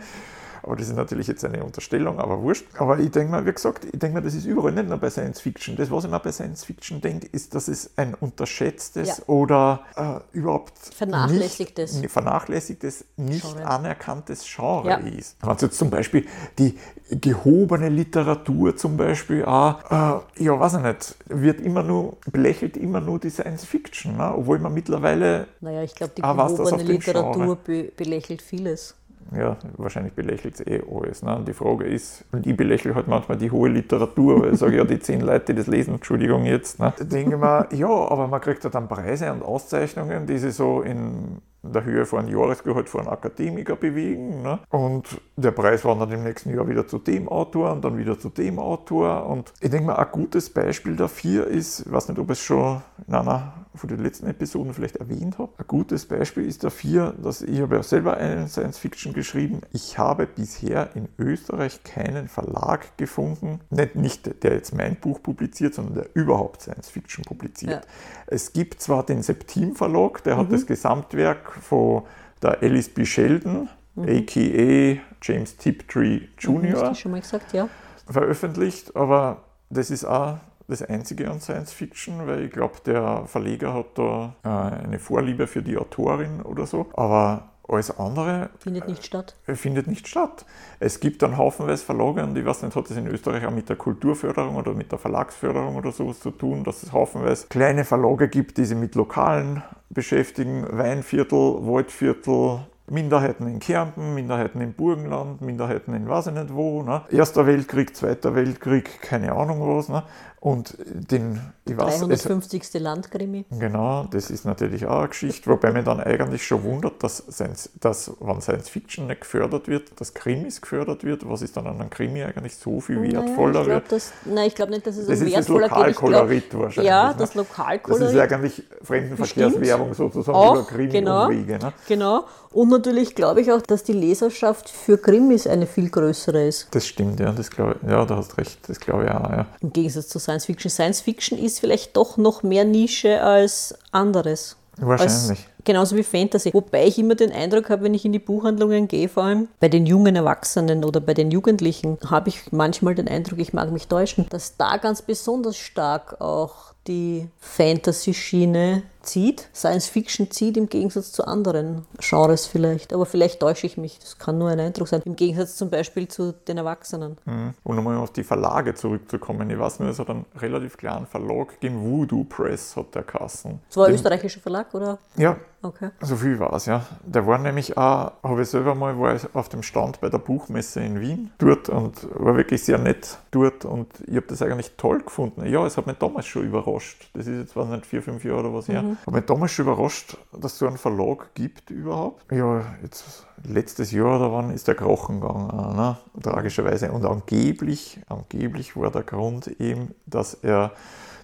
Aber 0.67 0.75
das 0.75 0.89
ist 0.89 0.95
natürlich 0.95 1.27
jetzt 1.27 1.45
eine 1.45 1.63
Unterstellung, 1.63 2.19
aber 2.19 2.41
wurscht. 2.41 2.65
Aber 2.77 2.99
ich 2.99 3.09
denke 3.09 3.31
mal, 3.31 3.45
wie 3.45 3.53
gesagt, 3.53 3.85
ich 3.85 3.97
denke 3.97 4.15
mal, 4.15 4.21
das 4.21 4.33
ist 4.33 4.45
überall, 4.45 4.73
nicht 4.73 4.89
nur 4.89 4.97
bei 4.97 5.09
Science 5.09 5.39
Fiction. 5.39 5.77
Das, 5.77 5.89
was 5.89 6.03
ich 6.03 6.11
mir 6.11 6.19
bei 6.19 6.31
Science 6.33 6.65
Fiction 6.65 6.99
denke, 6.99 7.27
ist, 7.31 7.55
dass 7.55 7.69
es 7.69 7.91
ein 7.95 8.13
unterschätztes 8.13 9.07
Ja. 9.07 9.23
oder 9.27 9.81
äh, 9.95 10.37
überhaupt 10.37 10.77
Vernachlässigtes. 10.93 11.93
nicht, 12.01 12.11
vernachlässigtes, 12.11 13.05
nicht 13.15 13.41
Genre. 13.41 13.65
anerkanntes 13.65 14.43
Genre 14.45 14.89
Ja. 14.89 14.97
ist. 14.97 15.37
Wenn 15.41 15.55
jetzt 15.57 15.77
zum 15.77 15.89
Beispiel 15.89 16.25
die 16.59 16.77
gehobene 17.09 17.87
Literatur 17.89 18.75
zum 18.75 18.97
Beispiel 18.97 19.45
auch, 19.45 19.79
äh, 19.89 20.43
ja, 20.43 20.59
weiß 20.59 20.73
ich 20.75 20.81
nicht, 20.81 21.15
wird 21.27 21.61
immer 21.61 21.81
nur, 21.83 22.17
belächelt 22.31 22.75
immer 22.75 22.99
nur 22.99 23.19
die 23.19 23.29
Science 23.29 23.63
Fiction, 23.63 24.17
ne? 24.17 24.33
obwohl 24.35 24.59
man 24.59 24.73
mittlerweile 24.73 25.47
Naja, 25.61 25.83
ich 25.83 25.95
glaube, 25.95 26.13
die 26.17 26.21
was 26.23 26.55
gehobene 26.55 26.83
Literatur 26.83 27.55
be 27.55 27.91
belächelt 27.95 28.41
vieles. 28.41 28.95
Ja, 29.35 29.57
wahrscheinlich 29.77 30.13
belächelt 30.13 30.55
es 30.55 30.67
eh 30.67 30.81
alles. 30.91 31.23
Ne? 31.23 31.43
Die 31.47 31.53
Frage 31.53 31.85
ist, 31.85 32.25
und 32.31 32.45
ich 32.45 32.55
belächle 32.55 32.95
halt 32.95 33.07
manchmal 33.07 33.37
die 33.37 33.51
hohe 33.51 33.69
Literatur, 33.69 34.41
weil 34.41 34.53
ich 34.53 34.59
sage, 34.59 34.77
ja, 34.77 34.83
die 34.83 34.99
zehn 34.99 35.21
Leute, 35.21 35.53
die 35.53 35.59
das 35.59 35.67
lesen, 35.67 35.95
Entschuldigung 35.95 36.45
jetzt. 36.45 36.79
Ne? 36.79 36.93
Denke 36.99 37.35
ich 37.35 37.41
mir, 37.41 37.67
ja, 37.71 37.87
aber 37.87 38.27
man 38.27 38.41
kriegt 38.41 38.63
ja 38.63 38.69
dann 38.69 38.87
Preise 38.87 39.31
und 39.31 39.43
Auszeichnungen, 39.43 40.25
die 40.25 40.37
sich 40.37 40.53
so 40.53 40.81
in 40.81 41.41
der 41.63 41.83
Höhe 41.83 42.05
von 42.05 42.27
Jahresgehalt 42.27 42.89
von 42.89 43.07
Akademiker 43.07 43.75
bewegen. 43.75 44.41
Ne? 44.41 44.59
Und 44.69 45.19
der 45.35 45.51
Preis 45.51 45.83
wandert 45.85 46.11
im 46.13 46.23
nächsten 46.23 46.53
Jahr 46.53 46.67
wieder 46.67 46.87
zu 46.87 46.97
dem 46.99 47.27
Autor 47.27 47.71
und 47.71 47.83
dann 47.83 47.97
wieder 47.97 48.17
zu 48.17 48.29
dem 48.29 48.59
Autor. 48.59 49.25
Und 49.27 49.53
ich 49.59 49.69
denke 49.69 49.87
mal, 49.87 49.95
ein 49.95 50.07
gutes 50.11 50.49
Beispiel 50.49 50.95
dafür 50.95 51.47
ist, 51.47 51.81
ich 51.85 51.91
weiß 51.91 52.09
nicht, 52.09 52.19
ob 52.19 52.29
es 52.29 52.39
schon 52.39 52.81
in 53.07 53.13
einer 53.13 53.53
von 53.77 53.89
den 53.89 53.99
letzten 53.99 54.27
Episoden 54.27 54.73
vielleicht 54.73 54.97
erwähnt 54.97 55.37
habe. 55.37 55.51
Ein 55.57 55.67
gutes 55.67 56.05
Beispiel 56.05 56.45
ist 56.45 56.63
dafür, 56.63 57.13
dass 57.21 57.41
ich 57.41 57.61
habe 57.61 57.75
ja 57.75 57.83
selber 57.83 58.17
einen 58.17 58.47
Science 58.47 58.77
Fiction 58.77 59.13
geschrieben. 59.13 59.61
Ich 59.73 59.97
habe 59.97 60.27
bisher 60.27 60.89
in 60.95 61.07
Österreich 61.17 61.83
keinen 61.83 62.27
Verlag 62.27 62.97
gefunden, 62.97 63.59
nicht, 63.69 63.95
nicht 63.95 64.43
der 64.43 64.53
jetzt 64.53 64.75
mein 64.75 64.95
Buch 64.95 65.21
publiziert, 65.21 65.73
sondern 65.73 65.95
der 65.95 66.07
überhaupt 66.13 66.61
Science 66.61 66.89
Fiction 66.89 67.23
publiziert. 67.23 67.85
Ja. 67.85 67.91
Es 68.27 68.53
gibt 68.53 68.81
zwar 68.81 69.05
den 69.05 69.21
Septim 69.21 69.75
Verlag, 69.75 70.23
der 70.23 70.37
hat 70.37 70.51
das 70.51 70.65
Gesamtwerk 70.65 71.51
von 71.53 72.03
der 72.41 72.61
Alice 72.61 72.89
B. 72.89 73.05
Sheldon, 73.05 73.69
a.k.a. 73.97 74.97
James 75.21 75.57
Tiptree 75.57 76.21
Jr. 76.37 76.89
du 76.89 76.95
schon 76.95 77.11
mal 77.11 77.21
gesagt, 77.21 77.53
ja? 77.53 77.67
veröffentlicht, 78.09 78.95
aber 78.95 79.43
das 79.69 79.91
ist 79.91 80.05
auch 80.05 80.37
das 80.67 80.81
Einzige 80.81 81.29
an 81.29 81.39
Science 81.39 81.71
Fiction, 81.71 82.27
weil 82.27 82.43
ich 82.45 82.51
glaube, 82.51 82.75
der 82.85 83.23
Verleger 83.25 83.73
hat 83.73 83.97
da 83.97 84.35
äh, 84.43 84.47
eine 84.85 84.99
Vorliebe 84.99 85.47
für 85.47 85.61
die 85.61 85.77
Autorin 85.77 86.41
oder 86.41 86.65
so. 86.65 86.87
Aber 86.93 87.49
alles 87.69 87.97
andere 87.97 88.49
Findet 88.59 88.87
nicht 88.87 89.05
statt. 89.05 89.35
äh, 89.45 89.55
findet 89.55 89.87
nicht 89.87 90.07
statt. 90.07 90.45
Es 90.79 90.99
gibt 90.99 91.21
dann 91.21 91.37
haufenweise 91.37 91.83
Verlage 91.83 92.23
und 92.23 92.37
ich 92.37 92.45
weiß 92.45 92.63
nicht, 92.63 92.75
hat 92.75 92.89
das 92.89 92.97
in 92.97 93.07
Österreich 93.07 93.45
auch 93.45 93.51
mit 93.51 93.69
der 93.69 93.75
Kulturförderung 93.75 94.55
oder 94.55 94.73
mit 94.73 94.91
der 94.91 94.99
Verlagsförderung 94.99 95.75
oder 95.75 95.91
sowas 95.91 96.19
zu 96.19 96.31
tun, 96.31 96.63
dass 96.63 96.83
es 96.83 96.91
haufenweise 96.93 97.47
kleine 97.47 97.83
Verlage 97.83 98.29
gibt, 98.29 98.57
die 98.57 98.65
sich 98.65 98.77
mit 98.77 98.95
Lokalen 98.95 99.63
beschäftigen, 99.89 100.65
Weinviertel, 100.71 101.37
Waldviertel, 101.37 102.59
Minderheiten 102.89 103.47
in 103.47 103.59
Kärnten, 103.59 104.15
Minderheiten 104.15 104.61
im 104.61 104.71
Burgenland, 104.71 105.41
Minderheiten 105.41 105.93
in 105.93 106.07
weiß 106.07 106.27
ich 106.27 106.33
nicht 106.33 106.53
wo. 106.53 106.83
Ne? 106.83 107.01
Erster 107.11 107.45
Weltkrieg, 107.45 107.93
Zweiter 107.97 108.33
Weltkrieg, 108.33 109.01
keine 109.01 109.33
Ahnung 109.33 109.59
was. 109.75 109.89
Ne? 109.89 110.03
Und 110.47 110.77
den, 110.79 111.41
ich 111.65 111.75
weiß, 111.75 111.95
es, 111.95 112.23
350. 112.23 112.75
Landkrimi. 112.75 113.43
Genau, 113.49 114.05
das 114.09 114.29
ist 114.29 114.45
natürlich 114.45 114.85
auch 114.85 114.99
eine 114.99 115.09
Geschichte, 115.09 115.49
wobei 115.49 115.73
mich 115.73 115.83
dann 115.83 115.99
eigentlich 115.99 116.47
schon 116.47 116.63
wundert, 116.63 117.03
dass, 117.03 117.17
Science, 117.29 117.69
dass 117.81 118.13
wenn 118.21 118.39
Science 118.39 118.69
Fiction 118.69 119.07
nicht 119.07 119.19
gefördert 119.21 119.67
wird, 119.67 119.99
dass 119.99 120.13
Krimis 120.13 120.61
gefördert 120.61 121.03
wird. 121.03 121.27
Was 121.29 121.41
ist 121.41 121.57
dann 121.57 121.67
an 121.67 121.81
einem 121.81 121.89
Krimi 121.89 122.23
eigentlich 122.23 122.55
so 122.55 122.79
viel 122.79 123.01
wertvoller 123.01 123.59
naja, 123.59 123.65
wird? 123.67 123.83
ich 123.83 123.89
glaub, 123.89 123.99
das, 123.99 124.13
Nein, 124.23 124.47
ich 124.47 124.55
glaube 124.55 124.71
nicht, 124.71 124.87
dass 124.87 124.95
es 124.95 125.07
Das 125.07 125.19
um 125.19 125.27
ist 125.27 125.35
das 125.35 125.49
wertvoller 125.49 125.67
geht. 125.67 125.89
Ich 125.89 125.97
glaub, 125.97 126.11
Lokalkolorit 126.11 126.57
wahrscheinlich. 126.57 126.89
ja, 126.89 127.07
ne? 127.09 127.15
das 127.17 127.29
Das 127.29 127.35
Lokalkolorit. 127.35 128.13
ist 128.13 128.19
eigentlich 128.19 128.63
Fremdenverkehrswerbung 128.83 129.93
sozusagen 129.95 130.37
über 130.37 130.61
Auch, 130.61 130.67
Krimi-Umwege. 130.67 131.59
Ne? 131.59 131.73
Genau. 131.89 132.23
Und 132.53 132.69
natürlich 132.69 133.13
glaube 133.15 133.41
ich 133.41 133.51
auch, 133.51 133.61
dass 133.61 133.83
die 133.83 133.93
Leserschaft 133.93 134.69
für 134.69 134.97
Krimis 134.97 135.45
eine 135.45 135.67
viel 135.67 135.89
größere 135.89 136.47
ist. 136.47 136.67
Das 136.71 136.87
stimmt, 136.87 137.19
ja, 137.19 137.31
das 137.31 137.51
glaube 137.51 137.75
ich, 137.81 137.89
ja, 137.89 138.05
da 138.05 138.15
hast 138.15 138.37
recht, 138.37 138.57
das 138.67 138.79
glaube 138.79 139.03
ich 139.03 139.11
auch, 139.11 139.29
ja. 139.29 139.45
Im 139.59 139.73
Gegensatz 139.73 140.07
zu 140.07 140.17
Science 140.19 140.36
Fiction. 140.45 140.69
Science 140.69 141.01
Fiction 141.01 141.37
ist 141.37 141.59
vielleicht 141.59 141.97
doch 141.97 142.17
noch 142.17 142.43
mehr 142.43 142.65
Nische 142.65 143.21
als 143.21 143.75
anderes. 143.91 144.57
Wahrscheinlich. 144.77 145.29
Als, 145.29 145.56
genauso 145.67 145.95
wie 145.95 146.03
Fantasy. 146.03 146.51
Wobei 146.53 146.87
ich 146.87 146.97
immer 146.97 147.13
den 147.13 147.31
Eindruck 147.31 147.69
habe, 147.69 147.83
wenn 147.83 147.93
ich 147.93 148.05
in 148.05 148.13
die 148.13 148.19
Buchhandlungen 148.19 148.87
gehe, 148.87 149.09
vor 149.09 149.23
allem 149.23 149.49
bei 149.59 149.69
den 149.69 149.85
jungen 149.85 150.15
Erwachsenen 150.15 150.83
oder 150.83 150.99
bei 150.99 151.13
den 151.13 151.29
Jugendlichen, 151.29 151.99
habe 152.09 152.29
ich 152.29 152.51
manchmal 152.51 152.95
den 152.95 153.07
Eindruck, 153.07 153.37
ich 153.37 153.53
mag 153.53 153.71
mich 153.71 153.87
täuschen, 153.87 154.25
dass 154.29 154.57
da 154.57 154.77
ganz 154.77 155.03
besonders 155.03 155.57
stark 155.57 156.19
auch 156.21 156.73
die 156.87 157.27
Fantasy-Schiene 157.39 158.83
zieht. 159.01 159.49
Science 159.53 159.87
Fiction 159.87 160.31
zieht 160.31 160.57
im 160.57 160.69
Gegensatz 160.69 161.11
zu 161.11 161.25
anderen 161.25 161.85
Genres 161.99 162.45
vielleicht. 162.45 162.93
Aber 162.93 163.05
vielleicht 163.05 163.39
täusche 163.39 163.67
ich 163.67 163.77
mich. 163.77 163.99
Das 163.99 164.17
kann 164.17 164.37
nur 164.37 164.49
ein 164.49 164.59
Eindruck 164.59 164.87
sein. 164.87 165.01
Im 165.05 165.15
Gegensatz 165.15 165.55
zum 165.55 165.69
Beispiel 165.69 166.07
zu 166.07 166.33
den 166.47 166.57
Erwachsenen. 166.57 167.17
Mhm. 167.25 167.53
Und 167.63 167.75
nochmal 167.75 167.97
auf 167.97 168.11
die 168.11 168.23
Verlage 168.23 168.73
zurückzukommen. 168.73 169.49
Ich 169.49 169.59
weiß 169.59 169.79
nur, 169.79 169.89
es 169.89 169.99
hat 169.99 170.09
einen 170.09 170.25
relativ 170.39 170.77
kleinen 170.77 171.05
Verlag 171.05 171.59
gegeben, 171.59 171.81
Voodoo 171.81 172.23
Press 172.23 172.75
hat 172.75 172.95
der 172.95 173.03
Kassen. 173.03 173.59
Das 173.67 173.77
war 173.77 173.87
ein 173.87 173.93
österreichischer 173.93 174.39
Verlag, 174.39 174.73
oder? 174.73 174.97
Ja, 175.17 175.37
Okay. 175.61 175.89
so 176.01 176.15
viel 176.15 176.39
war 176.39 176.53
es, 176.53 176.65
ja. 176.67 176.85
Der 177.03 177.25
war 177.25 177.37
nämlich 177.39 177.77
auch, 177.77 178.11
habe 178.23 178.41
ich 178.43 178.49
selber 178.49 178.75
mal, 178.75 178.99
war 178.99 179.15
ich 179.15 179.23
auf 179.33 179.49
dem 179.49 179.63
Stand 179.63 179.99
bei 179.99 180.09
der 180.09 180.19
Buchmesse 180.19 180.81
in 180.81 180.99
Wien 181.01 181.31
dort 181.39 181.69
und 181.69 182.07
war 182.13 182.37
wirklich 182.37 182.63
sehr 182.63 182.77
nett 182.77 183.17
dort 183.31 183.65
und 183.65 183.87
ich 184.05 184.15
habe 184.15 184.27
das 184.27 184.41
eigentlich 184.41 184.73
toll 184.77 185.01
gefunden. 185.01 185.45
Ja, 185.45 185.65
es 185.65 185.77
hat 185.77 185.87
mich 185.87 185.97
damals 185.97 186.27
schon 186.27 186.43
überrascht. 186.43 187.09
Das 187.13 187.25
ist 187.27 187.39
jetzt, 187.39 187.55
weiß 187.55 187.67
nicht, 187.69 187.85
vier, 187.85 188.03
fünf 188.03 188.23
Jahre 188.23 188.41
oder 188.41 188.53
was 188.53 188.67
her. 188.67 188.83
Hat 189.05 189.13
mich 189.13 189.25
damals 189.25 189.51
schon 189.51 189.65
überrascht, 189.65 190.17
dass 190.31 190.53
es 190.53 190.59
so 190.59 190.67
einen 190.67 190.77
Verlag 190.77 191.33
gibt 191.33 191.71
überhaupt. 191.71 192.31
Ja, 192.31 192.63
jetzt 192.83 193.25
letztes 193.43 193.91
Jahr 193.91 194.17
oder 194.17 194.31
wann 194.31 194.51
ist 194.51 194.67
der 194.67 194.75
Krochen 194.75 195.21
gegangen, 195.21 195.75
ne? 195.75 195.97
tragischerweise. 196.21 196.91
Und 196.91 197.05
angeblich, 197.05 197.99
angeblich 198.07 198.75
war 198.77 198.91
der 198.91 199.03
Grund 199.03 199.47
eben, 199.59 199.93
dass 200.05 200.35
er 200.35 200.71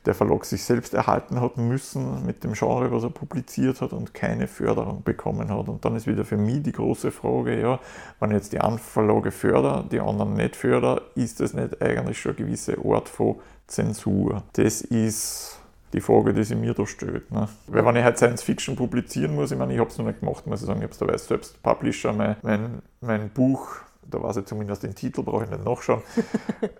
der 0.06 0.14
Verlag 0.14 0.46
sich 0.46 0.64
selbst 0.64 0.94
erhalten 0.94 1.40
hat 1.40 1.58
müssen 1.58 2.26
mit 2.26 2.44
dem 2.44 2.54
Genre, 2.54 2.92
was 2.92 3.04
er 3.04 3.10
publiziert 3.10 3.82
hat 3.82 3.94
und 3.94 4.14
keine 4.14 4.48
Förderung 4.48 5.04
bekommen 5.04 5.50
hat. 5.50 5.70
Und 5.70 5.86
dann 5.86 5.96
ist 5.96 6.08
wieder 6.08 6.26
für 6.26 6.38
mich 6.38 6.64
die 6.64 6.72
große 6.72 7.12
Frage, 7.12 7.60
ja, 7.60 7.80
wenn 8.20 8.32
jetzt 8.32 8.52
die 8.52 8.60
einen 8.60 8.80
Verlage 8.80 9.32
fördern, 9.32 9.88
die 9.90 10.00
anderen 10.00 10.34
nicht 10.34 10.56
fördern, 10.56 11.00
ist 11.16 11.40
das 11.40 11.54
nicht 11.54 11.82
eigentlich 11.82 12.20
schon 12.20 12.36
eine 12.36 12.46
gewisse 12.46 12.78
Art 12.84 13.08
von 13.08 13.38
Zensur? 13.68 14.44
Das 14.54 14.82
ist 14.82 15.60
die 15.94 16.02
Frage, 16.02 16.34
die 16.34 16.44
sich 16.44 16.58
mir 16.58 16.74
da 16.74 16.86
stellt. 16.86 17.32
Ne? 17.32 17.48
Weil 17.68 17.86
wenn 17.86 17.96
ich 17.96 18.04
halt 18.04 18.18
Science 18.18 18.44
Fiction 18.44 18.76
publizieren 18.76 19.36
muss, 19.36 19.52
ich 19.52 19.58
meine, 19.58 19.74
ich 19.74 19.80
habe 19.80 19.90
es 19.90 19.98
noch 19.98 20.06
nicht 20.06 20.20
gemacht, 20.20 20.46
muss 20.48 20.62
ich 20.62 20.68
sagen, 20.68 20.80
ich 20.80 20.84
habe 20.84 20.94
es 20.94 21.00
dabei 21.00 21.18
selbst 21.18 21.62
Publisher, 21.62 22.14
mein, 22.14 22.36
mein, 22.42 22.82
mein 23.00 23.30
Buch, 23.30 23.78
da 24.10 24.22
weiß 24.22 24.38
ich 24.38 24.46
zumindest 24.46 24.84
den 24.84 24.96
Titel, 24.96 25.24
brauche 25.24 25.46
ich 25.46 25.50
nicht 25.50 25.66
nachschauen, 25.66 26.02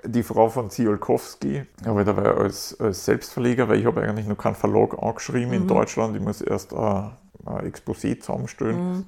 die 0.06 0.24
Frau 0.24 0.50
von 0.50 0.70
Ziolkowski, 0.70 1.66
habe 1.86 2.02
ich 2.02 2.06
dabei 2.06 2.34
als, 2.36 2.80
als 2.80 3.06
Selbstverleger, 3.06 3.68
weil 3.68 3.80
ich 3.80 3.86
habe 3.86 4.02
eigentlich 4.02 4.28
noch 4.28 4.38
keinen 4.38 4.56
Verlag 4.56 5.02
angeschrieben 5.02 5.54
in 5.54 5.68
Deutschland, 5.68 6.16
ich 6.16 6.22
muss 6.22 6.42
erst 6.42 6.74
ein, 6.74 7.12
ein 7.46 7.72
Exposé 7.72 8.20
zusammenstellen. 8.20 9.06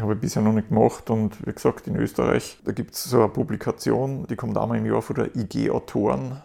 Habe 0.00 0.14
ich 0.14 0.20
bisher 0.20 0.42
noch 0.42 0.52
nicht 0.52 0.68
gemacht 0.68 1.08
und 1.10 1.46
wie 1.46 1.52
gesagt, 1.52 1.86
in 1.86 1.96
Österreich, 1.96 2.58
da 2.64 2.72
gibt 2.72 2.94
es 2.94 3.04
so 3.04 3.18
eine 3.18 3.28
Publikation, 3.28 4.26
die 4.26 4.36
kommt 4.36 4.58
einmal 4.58 4.78
im 4.78 4.86
Jahr 4.86 5.00
von 5.00 5.16
der 5.16 5.34
IG 5.34 5.70
Autoren, 5.70 6.42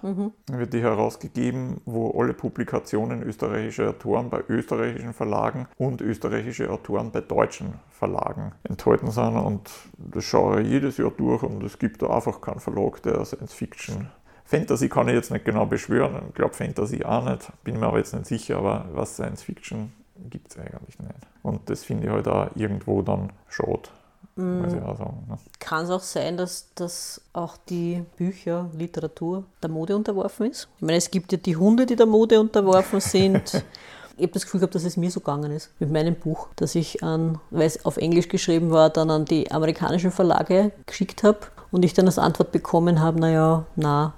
wird 0.48 0.74
die 0.74 0.81
herausgegeben, 0.81 1.81
wo 1.86 2.17
alle 2.19 2.33
Publikationen 2.33 3.24
österreichischer 3.24 3.89
Autoren 3.89 4.29
bei 4.29 4.43
österreichischen 4.48 5.13
Verlagen 5.13 5.67
und 5.77 6.01
österreichische 6.01 6.69
Autoren 6.69 7.12
bei 7.12 7.21
deutschen 7.21 7.74
Verlagen 7.89 8.53
enthalten 8.63 9.12
sind. 9.12 9.36
Und 9.36 9.69
das 9.98 10.24
schaue 10.24 10.62
ich 10.62 10.69
jedes 10.69 10.98
Jahr 10.98 11.12
durch 11.12 11.43
und 11.43 11.62
es 11.63 11.77
gibt 11.77 12.01
da 12.01 12.07
einfach 12.07 12.39
keinen 12.39 12.60
Verlag, 12.60 13.01
der 13.03 13.25
Science 13.25 13.53
Fiction 13.53 14.07
Fantasy 14.51 14.89
kann 14.89 15.07
ich 15.07 15.13
jetzt 15.13 15.31
nicht 15.31 15.45
genau 15.45 15.65
beschwören, 15.65 16.24
ich 16.27 16.36
glaube 16.36 16.53
Fantasy 16.53 17.05
auch 17.05 17.24
nicht, 17.24 17.50
bin 17.63 17.79
mir 17.79 17.86
aber 17.88 18.00
jetzt 18.00 18.13
nicht 18.13 18.25
sicher, 18.25 18.57
aber 18.57 18.86
was 18.91 19.13
Science 19.13 19.43
Fiction 19.43 19.93
gibt 20.29 20.51
es 20.51 20.57
eigentlich 20.57 20.99
nicht. 20.99 21.13
Und 21.43 21.69
das 21.69 21.83
finde 21.83 22.07
ich 22.07 22.13
halt 22.13 22.27
auch 22.27 22.49
irgendwo 22.55 23.01
dann 23.01 23.31
schade, 23.47 23.89
muss 24.35 24.73
ich 24.73 24.81
auch 24.81 24.97
sagen. 24.97 25.25
Ne? 25.27 25.37
Kann 25.59 25.85
es 25.85 25.89
auch 25.89 26.01
sein, 26.01 26.37
dass, 26.37 26.73
dass 26.75 27.21
auch 27.33 27.57
die 27.57 28.03
Bücher, 28.17 28.69
Literatur 28.73 29.43
der 29.61 29.69
Mode 29.69 29.95
unterworfen 29.95 30.51
ist? 30.51 30.69
Ich 30.77 30.81
meine, 30.81 30.97
es 30.97 31.11
gibt 31.11 31.31
ja 31.31 31.37
die 31.37 31.55
Hunde, 31.55 31.85
die 31.85 31.95
der 31.95 32.05
Mode 32.05 32.39
unterworfen 32.39 32.99
sind. 32.99 33.63
Ich 34.17 34.23
habe 34.23 34.33
das 34.33 34.43
Gefühl 34.43 34.59
gehabt, 34.59 34.75
dass 34.75 34.83
es 34.83 34.97
mir 34.97 35.09
so 35.09 35.19
gegangen 35.19 35.51
ist 35.51 35.71
mit 35.79 35.89
meinem 35.89 36.13
Buch, 36.13 36.49
dass 36.55 36.75
ich 36.75 37.01
an, 37.01 37.39
weil 37.49 37.65
es 37.65 37.85
auf 37.85 37.97
Englisch 37.97 38.27
geschrieben 38.27 38.69
war, 38.69 38.91
dann 38.91 39.09
an 39.09 39.25
die 39.25 39.49
amerikanischen 39.51 40.11
Verlage 40.11 40.71
geschickt 40.85 41.23
habe 41.23 41.39
und 41.71 41.83
ich 41.83 41.93
dann 41.93 42.05
als 42.05 42.19
Antwort 42.19 42.51
bekommen 42.51 42.99
habe, 42.99 43.19
naja, 43.19 43.65
na, 43.75 44.13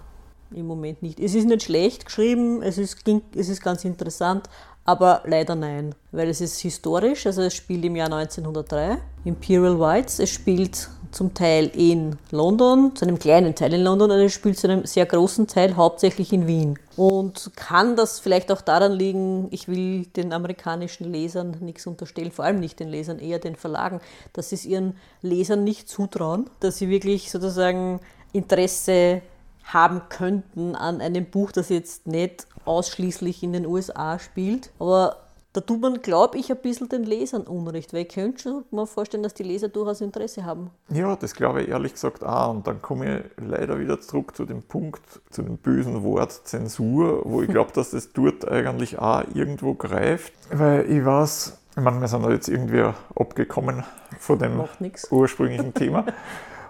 im 0.56 0.68
Moment 0.68 1.02
nicht. 1.02 1.20
Es 1.20 1.36
ist 1.36 1.48
nicht 1.48 1.64
schlecht 1.64 2.06
geschrieben, 2.06 2.62
es 2.62 2.78
ist, 2.78 2.98
es 3.36 3.50
ist 3.50 3.62
ganz 3.62 3.86
interessant, 3.86 4.50
aber 4.86 5.22
leider 5.26 5.56
nein, 5.56 5.96
weil 6.12 6.30
es 6.30 6.42
ist 6.42 6.60
historisch, 6.60 7.26
also 7.26 7.42
es 7.42 7.54
spielt 7.54 7.86
im 7.86 7.96
Jahr 7.96 8.12
1903, 8.12 8.98
Imperial 9.24 9.80
Whites, 9.80 10.20
es 10.20 10.30
spielt 10.30 10.90
zum 11.14 11.34
Teil 11.34 11.72
in 11.76 12.18
London, 12.32 12.96
zu 12.96 13.06
einem 13.06 13.20
kleinen 13.20 13.56
Teil 13.56 13.74
in 13.74 13.82
London, 13.82 14.12
und 14.12 14.20
es 14.20 14.34
spielt 14.34 14.58
zu 14.58 14.68
einem 14.68 14.86
sehr 14.86 15.06
großen 15.06 15.48
Teil 15.48 15.76
hauptsächlich 15.78 16.34
in 16.34 16.48
Wien. 16.48 16.78
Und 16.98 17.52
kann 17.56 17.96
das 17.96 18.20
vielleicht 18.20 18.52
auch 18.52 18.62
daran 18.62 18.92
liegen, 18.92 19.48
ich 19.52 19.68
will 19.68 20.06
den 20.08 20.34
amerikanischen 20.34 21.12
Lesern 21.12 21.58
nichts 21.62 21.88
unterstellen, 21.88 22.32
vor 22.32 22.46
allem 22.46 22.60
nicht 22.60 22.80
den 22.80 22.90
Lesern, 22.90 23.20
eher 23.20 23.40
den 23.40 23.56
Verlagen, 23.56 24.02
dass 24.34 24.50
sie 24.50 24.56
es 24.56 24.66
ihren 24.66 24.98
Lesern 25.22 25.64
nicht 25.64 25.88
zutrauen, 25.88 26.50
dass 26.60 26.78
sie 26.78 26.90
wirklich 26.90 27.32
sozusagen 27.32 28.00
Interesse 28.34 29.22
haben 29.64 30.02
könnten 30.10 30.76
an 30.76 31.02
einem 31.02 31.26
Buch, 31.26 31.52
das 31.52 31.70
jetzt 31.70 32.08
nicht 32.08 32.48
ausschließlich 32.66 33.44
in 33.44 33.54
den 33.54 33.66
USA 33.66 34.20
spielt. 34.20 34.72
Aber 34.80 35.18
da 35.54 35.62
tut 35.62 35.82
man, 35.82 36.02
glaube 36.02 36.40
ich, 36.40 36.52
ein 36.52 36.58
bisschen 36.58 36.90
den 36.90 37.04
Lesern 37.04 37.44
Unrecht, 37.44 37.94
weil 37.94 38.02
ich 38.02 38.10
könnte 38.10 38.42
schon 38.42 38.66
mal 38.72 38.88
vorstellen, 38.88 39.22
dass 39.22 39.36
die 39.36 39.44
Leser 39.44 39.70
durchaus 39.70 40.02
Interesse 40.02 40.46
haben. 40.46 40.72
Ja, 40.90 41.16
das 41.16 41.36
glaube 41.36 41.62
ich 41.62 41.70
ehrlich 41.70 41.94
gesagt 41.94 42.24
auch. 42.24 42.50
Und 42.50 42.66
dann 42.66 42.82
komme 42.82 43.20
ich 43.20 43.24
leider 43.38 43.80
wieder 43.80 44.02
zurück 44.02 44.36
zu 44.36 44.46
dem 44.46 44.64
Punkt, 44.64 45.02
zu 45.30 45.44
dem 45.44 45.58
bösen 45.58 46.04
Wort 46.04 46.32
Zensur, 46.32 47.22
wo 47.26 47.44
ich 47.44 47.50
glaube, 47.50 47.72
dass 47.72 47.92
das 47.92 48.12
dort 48.14 48.48
eigentlich 48.48 48.98
auch 48.98 49.24
irgendwo 49.36 49.76
greift. 49.76 50.34
Weil 50.52 50.90
ich 50.90 51.06
weiß, 51.06 51.60
ich 51.76 51.84
meine, 51.84 52.02
wir 52.02 52.08
sind 52.08 52.24
da 52.24 52.32
jetzt 52.32 52.50
irgendwie 52.50 52.92
abgekommen 53.16 53.84
von 54.18 54.40
dem 54.40 54.64
ursprünglichen 55.12 55.74
Thema. 55.74 56.06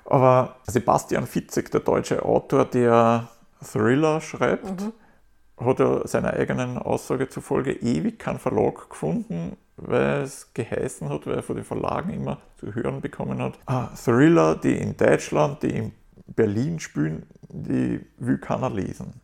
Aber 0.06 0.56
Sebastian 0.68 1.28
Fitzek, 1.28 1.72
der 1.72 1.82
deutsche 1.82 2.24
Autor, 2.24 2.66
der 2.66 3.30
Thriller 3.64 4.22
schreibt, 4.22 4.92
hat 5.58 5.80
ja 5.80 6.08
seiner 6.08 6.34
eigenen 6.34 6.78
Aussage 6.78 7.30
zufolge 7.30 7.72
ewig 7.74 8.20
keinen 8.20 8.40
Verlag 8.40 8.90
gefunden, 8.90 9.56
weil 9.78 10.22
es 10.22 10.54
geheißen 10.54 11.10
hat, 11.10 11.26
weil 11.26 11.36
er 11.36 11.44
von 11.44 11.56
den 11.56 11.66
Verlagen 11.66 12.12
immer 12.12 12.40
zu 12.58 12.76
hören 12.76 13.02
bekommen 13.02 13.42
hat, 13.42 13.58
ah, 13.66 13.88
Thriller, 13.96 14.56
die 14.56 14.76
in 14.78 14.98
Deutschland, 14.98 15.64
die 15.64 15.70
in 15.70 15.92
Berlin 16.28 16.80
spielen, 16.80 17.26
die 17.50 18.02
will 18.18 18.38
keiner 18.38 18.70
lesen. 18.70 19.22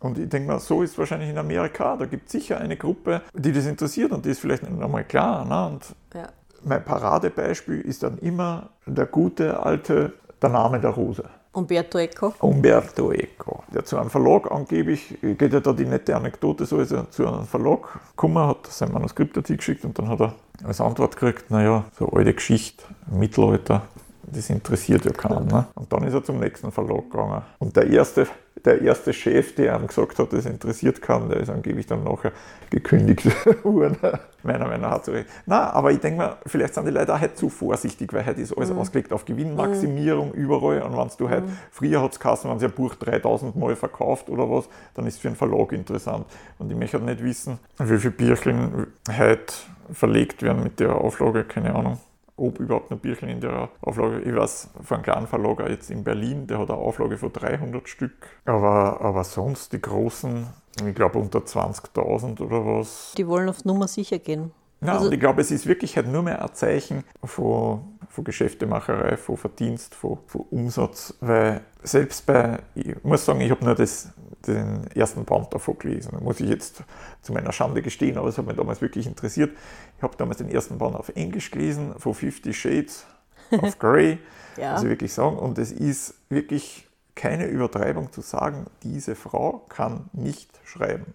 Und 0.00 0.18
ich 0.18 0.28
denke 0.28 0.48
mal, 0.48 0.58
so 0.58 0.82
ist 0.82 0.92
es 0.92 0.98
wahrscheinlich 0.98 1.30
in 1.30 1.38
Amerika. 1.38 1.96
Da 1.96 2.06
gibt 2.06 2.26
es 2.26 2.32
sicher 2.32 2.58
eine 2.58 2.76
Gruppe, 2.76 3.22
die 3.34 3.52
das 3.52 3.66
interessiert 3.66 4.10
und 4.10 4.24
die 4.24 4.30
ist 4.30 4.40
vielleicht 4.40 4.64
nicht 4.64 4.82
einmal 4.82 5.04
klar. 5.04 5.44
Ne? 5.44 5.74
Und 5.74 5.94
Ja. 6.14 6.28
Mein 6.64 6.84
Paradebeispiel 6.84 7.80
ist 7.80 8.02
dann 8.02 8.18
immer 8.18 8.70
der 8.86 9.06
gute 9.06 9.60
alte 9.60 10.12
Der 10.40 10.50
Name 10.50 10.80
der 10.80 10.90
Rose. 10.90 11.24
Umberto 11.52 11.98
Eco. 11.98 12.32
Umberto 12.40 13.12
Eco. 13.12 13.62
Der 13.74 13.84
zu 13.84 13.98
einem 13.98 14.08
Verlag 14.08 14.50
angeblich, 14.50 15.18
geht 15.20 15.52
ja 15.52 15.60
da 15.60 15.72
die 15.72 15.84
nette 15.84 16.16
Anekdote, 16.16 16.64
so 16.64 16.78
ist 16.78 16.92
er 16.92 17.10
zu 17.10 17.26
einem 17.26 17.44
Verlag 17.44 18.00
gekommen, 18.10 18.46
hat 18.46 18.66
sein 18.68 18.90
Manuskript 18.90 19.36
dazu 19.36 19.54
geschickt 19.54 19.84
und 19.84 19.98
dann 19.98 20.08
hat 20.08 20.20
er 20.20 20.34
als 20.64 20.80
Antwort 20.80 21.16
gekriegt, 21.16 21.50
naja, 21.50 21.84
so 21.98 22.08
alte 22.08 22.32
Geschichte, 22.32 22.84
Mittelalter, 23.10 23.82
das 24.22 24.48
interessiert 24.48 25.04
ja 25.04 25.12
keinen. 25.12 25.46
Ne? 25.46 25.66
Und 25.74 25.92
dann 25.92 26.04
ist 26.04 26.14
er 26.14 26.24
zum 26.24 26.40
nächsten 26.40 26.72
Verlag 26.72 27.10
gegangen. 27.10 27.42
Und 27.58 27.76
der 27.76 27.86
erste, 27.88 28.26
der 28.64 28.80
erste 28.80 29.12
Chef, 29.12 29.54
der 29.54 29.76
ihm 29.76 29.86
gesagt 29.86 30.18
hat, 30.18 30.32
das 30.32 30.46
interessiert 30.46 31.02
keinen, 31.02 31.28
der 31.28 31.40
ist 31.40 31.50
angeblich 31.50 31.86
dann 31.86 32.04
nachher 32.04 32.32
gekündigt 32.70 33.26
worden. 33.64 33.96
Meiner 34.42 34.66
Meinung 34.66 34.90
nach 34.90 35.04
so. 35.04 35.12
Na, 35.46 35.70
aber 35.70 35.92
ich 35.92 36.00
denke 36.00 36.18
mal, 36.18 36.36
vielleicht 36.46 36.74
sind 36.74 36.86
die 36.86 36.90
Leute 36.90 37.14
auch 37.14 37.20
halt 37.20 37.36
zu 37.36 37.48
vorsichtig, 37.48 38.12
weil 38.12 38.26
heute 38.26 38.40
ist 38.40 38.56
alles 38.56 38.70
mhm. 38.70 38.78
ausgelegt 38.78 39.12
auf 39.12 39.24
Gewinnmaximierung 39.24 40.28
mhm. 40.28 40.34
überall. 40.34 40.82
Und 40.82 40.96
wenn 40.96 41.10
du 41.16 41.28
halt, 41.28 41.46
mhm. 41.46 41.58
früher 41.70 42.02
hat 42.02 42.12
es 42.12 42.20
geheißen, 42.20 42.50
wenn 42.50 42.58
sie 42.58 42.66
ein 42.66 42.72
Buch 42.72 42.94
3000 42.96 43.56
Mal 43.56 43.76
verkauft 43.76 44.28
oder 44.28 44.50
was, 44.50 44.68
dann 44.94 45.06
ist 45.06 45.14
es 45.14 45.20
für 45.20 45.28
einen 45.28 45.36
Verlag 45.36 45.72
interessant. 45.72 46.26
Und 46.58 46.70
ich 46.70 46.76
möchte 46.76 46.98
halt 46.98 47.06
nicht 47.06 47.22
wissen, 47.22 47.58
wie 47.78 47.98
viele 47.98 48.12
Bierchen 48.12 48.86
heute 49.16 49.52
verlegt 49.92 50.42
werden 50.42 50.62
mit 50.62 50.80
der 50.80 50.96
Auflage, 50.96 51.44
keine 51.44 51.74
Ahnung 51.74 51.98
ob 52.36 52.58
überhaupt 52.58 52.90
noch 52.90 52.98
Bierchen 52.98 53.28
in 53.28 53.40
der 53.40 53.68
Auflage. 53.80 54.20
Ich 54.20 54.34
weiß 54.34 54.70
von 54.82 54.96
einem 54.96 55.04
kleinen 55.04 55.26
Verlager 55.26 55.70
jetzt 55.70 55.90
in 55.90 56.04
Berlin, 56.04 56.46
der 56.46 56.58
hat 56.58 56.70
eine 56.70 56.78
Auflage 56.78 57.18
von 57.18 57.32
300 57.32 57.88
Stück. 57.88 58.12
Aber, 58.44 59.00
aber 59.00 59.24
sonst 59.24 59.72
die 59.72 59.80
großen, 59.80 60.46
ich 60.86 60.94
glaube 60.94 61.18
unter 61.18 61.40
20.000 61.40 62.40
oder 62.40 62.64
was. 62.64 63.14
Die 63.16 63.26
wollen 63.26 63.48
auf 63.48 63.64
Nummer 63.64 63.88
sicher 63.88 64.18
gehen. 64.18 64.52
Ja, 64.80 64.94
also, 64.94 65.06
und 65.06 65.12
ich 65.12 65.20
glaube, 65.20 65.40
es 65.40 65.50
ist 65.50 65.66
wirklich 65.66 65.96
halt 65.96 66.08
nur 66.08 66.22
mehr 66.22 66.42
ein 66.42 66.54
Zeichen 66.54 67.04
von, 67.22 67.91
von 68.12 68.24
Geschäftemacherei, 68.24 69.16
von 69.16 69.38
Verdienst, 69.38 69.94
von, 69.94 70.18
von 70.26 70.42
Umsatz, 70.50 71.14
weil 71.20 71.62
selbst 71.82 72.26
bei, 72.26 72.58
ich 72.74 73.02
muss 73.02 73.24
sagen, 73.24 73.40
ich 73.40 73.50
habe 73.50 73.64
nur 73.64 73.74
das, 73.74 74.10
den 74.46 74.86
ersten 74.94 75.24
Band 75.24 75.52
davon 75.54 75.78
gelesen, 75.78 76.18
muss 76.20 76.38
ich 76.40 76.48
jetzt 76.50 76.84
zu 77.22 77.32
meiner 77.32 77.52
Schande 77.52 77.80
gestehen, 77.80 78.18
aber 78.18 78.28
es 78.28 78.36
hat 78.36 78.46
mich 78.46 78.56
damals 78.56 78.82
wirklich 78.82 79.06
interessiert. 79.06 79.56
Ich 79.96 80.02
habe 80.02 80.14
damals 80.18 80.38
den 80.38 80.50
ersten 80.50 80.76
Band 80.76 80.94
auf 80.94 81.08
Englisch 81.14 81.50
gelesen, 81.50 81.94
von 81.96 82.12
Fifty 82.12 82.52
Shades 82.52 83.06
of 83.50 83.78
Grey, 83.78 84.18
ja. 84.58 84.72
muss 84.74 84.82
ich 84.82 84.90
wirklich 84.90 85.14
sagen, 85.14 85.38
und 85.38 85.56
es 85.56 85.72
ist 85.72 86.14
wirklich 86.28 86.86
keine 87.14 87.46
Übertreibung 87.46 88.12
zu 88.12 88.20
sagen, 88.20 88.66
diese 88.82 89.14
Frau 89.14 89.64
kann 89.70 90.10
nicht 90.12 90.50
schreiben. 90.64 91.14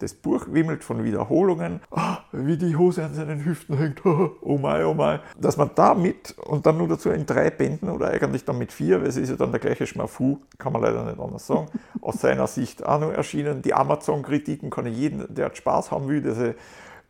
Das 0.00 0.14
Buch 0.14 0.46
wimmelt 0.50 0.84
von 0.84 1.02
Wiederholungen, 1.02 1.80
oh, 1.90 2.16
wie 2.32 2.56
die 2.56 2.76
Hose 2.76 3.04
an 3.04 3.14
seinen 3.14 3.44
Hüften 3.44 3.76
hängt, 3.76 4.04
oh 4.04 4.58
mein, 4.60 4.84
oh 4.84 4.94
mein. 4.94 5.20
Dass 5.40 5.56
man 5.56 5.70
damit 5.74 6.36
und 6.38 6.66
dann 6.66 6.78
nur 6.78 6.88
dazu 6.88 7.10
in 7.10 7.26
drei 7.26 7.50
Bänden 7.50 7.88
oder 7.90 8.08
eigentlich 8.08 8.44
dann 8.44 8.58
mit 8.58 8.72
vier, 8.72 9.00
weil 9.00 9.08
es 9.08 9.16
ist 9.16 9.30
ja 9.30 9.36
dann 9.36 9.50
der 9.50 9.60
gleiche 9.60 9.86
Schmafu, 9.86 10.38
kann 10.58 10.72
man 10.72 10.82
leider 10.82 11.04
nicht 11.04 11.18
anders 11.18 11.46
sagen, 11.46 11.66
aus 12.00 12.20
seiner 12.20 12.46
Sicht 12.46 12.86
auch 12.86 13.00
noch 13.00 13.10
erschienen. 13.10 13.62
Die 13.62 13.74
Amazon-Kritiken 13.74 14.70
kann 14.70 14.86
ich 14.86 14.96
jeden, 14.96 15.34
der 15.34 15.54
Spaß 15.54 15.90
haben 15.90 16.08
will, 16.08 16.22
der 16.22 16.34
sich 16.34 16.54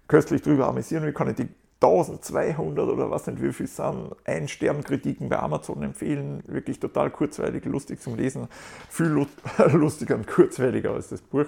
köstlich 0.06 0.40
drüber 0.40 0.68
amüsieren 0.68 1.04
will, 1.04 1.12
kann 1.12 1.28
ich 1.28 1.36
die 1.36 1.48
1200 1.80 2.88
oder 2.88 3.08
was 3.08 3.28
nicht 3.28 3.40
wie 3.40 3.52
viel 3.52 3.68
sind, 3.68 4.16
Ein-Stern-Kritiken 4.24 5.28
bei 5.28 5.38
Amazon 5.38 5.82
empfehlen. 5.84 6.42
Wirklich 6.46 6.80
total 6.80 7.10
kurzweilig, 7.10 7.64
lustig 7.66 8.00
zum 8.00 8.16
Lesen. 8.16 8.48
Viel 8.90 9.06
lustiger 9.72 10.16
und 10.16 10.26
kurzweiliger 10.26 10.90
als 10.90 11.10
das 11.10 11.20
Buch. 11.20 11.46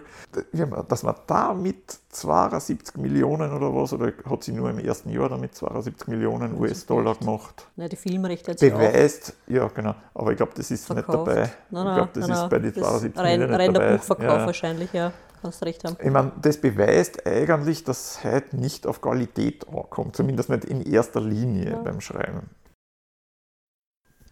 Dass 0.89 1.03
man 1.03 1.17
da 1.27 1.53
mit 1.53 1.99
72 2.11 2.97
Millionen 2.97 3.53
oder 3.53 3.75
was, 3.75 3.93
oder 3.93 4.13
hat 4.29 4.45
sie 4.45 4.53
nur 4.53 4.71
im 4.71 4.79
ersten 4.79 5.11
Jahr 5.11 5.29
damit 5.29 5.57
72 5.57 6.07
Millionen 6.07 6.61
US-Dollar 6.61 7.17
gemacht? 7.17 7.67
Nein, 7.75 7.89
die 7.89 7.97
Filmrechte 7.97 8.53
hat 8.53 8.61
Beweist, 8.61 9.35
auch. 9.49 9.53
ja 9.53 9.69
genau, 9.69 9.95
aber 10.15 10.31
ich 10.31 10.37
glaube, 10.37 10.53
das 10.55 10.71
ist 10.71 10.87
Verkauft. 10.87 11.27
nicht 11.27 11.37
dabei. 11.37 11.51
Nein, 11.71 11.85
nein, 11.85 11.89
ich 11.89 11.97
glaube, 11.97 12.11
das 12.15 12.29
nein, 12.29 12.37
ist 12.45 12.51
bei 12.51 12.59
den 12.61 12.75
72 12.75 13.19
rein, 13.19 13.41
Millionen 13.41 13.61
rein 13.61 13.75
der 13.75 13.93
Buchverkauf 13.97 14.39
ja. 14.39 14.47
wahrscheinlich, 14.47 14.93
ja. 14.93 15.13
Kannst 15.41 15.63
recht 15.65 15.85
haben. 15.85 15.97
Ich 16.03 16.11
meine, 16.11 16.33
das 16.41 16.59
beweist 16.59 17.27
eigentlich, 17.27 17.85
dass 17.85 18.17
es 18.17 18.25
heute 18.25 18.57
nicht 18.57 18.87
auf 18.87 19.01
Qualität 19.01 19.67
ankommt, 19.69 20.17
zumindest 20.17 20.51
nicht 20.51 20.65
in 20.65 20.83
erster 20.83 21.21
Linie 21.21 21.71
ja. 21.71 21.79
beim 21.79 22.01
Schreiben. 22.01 22.51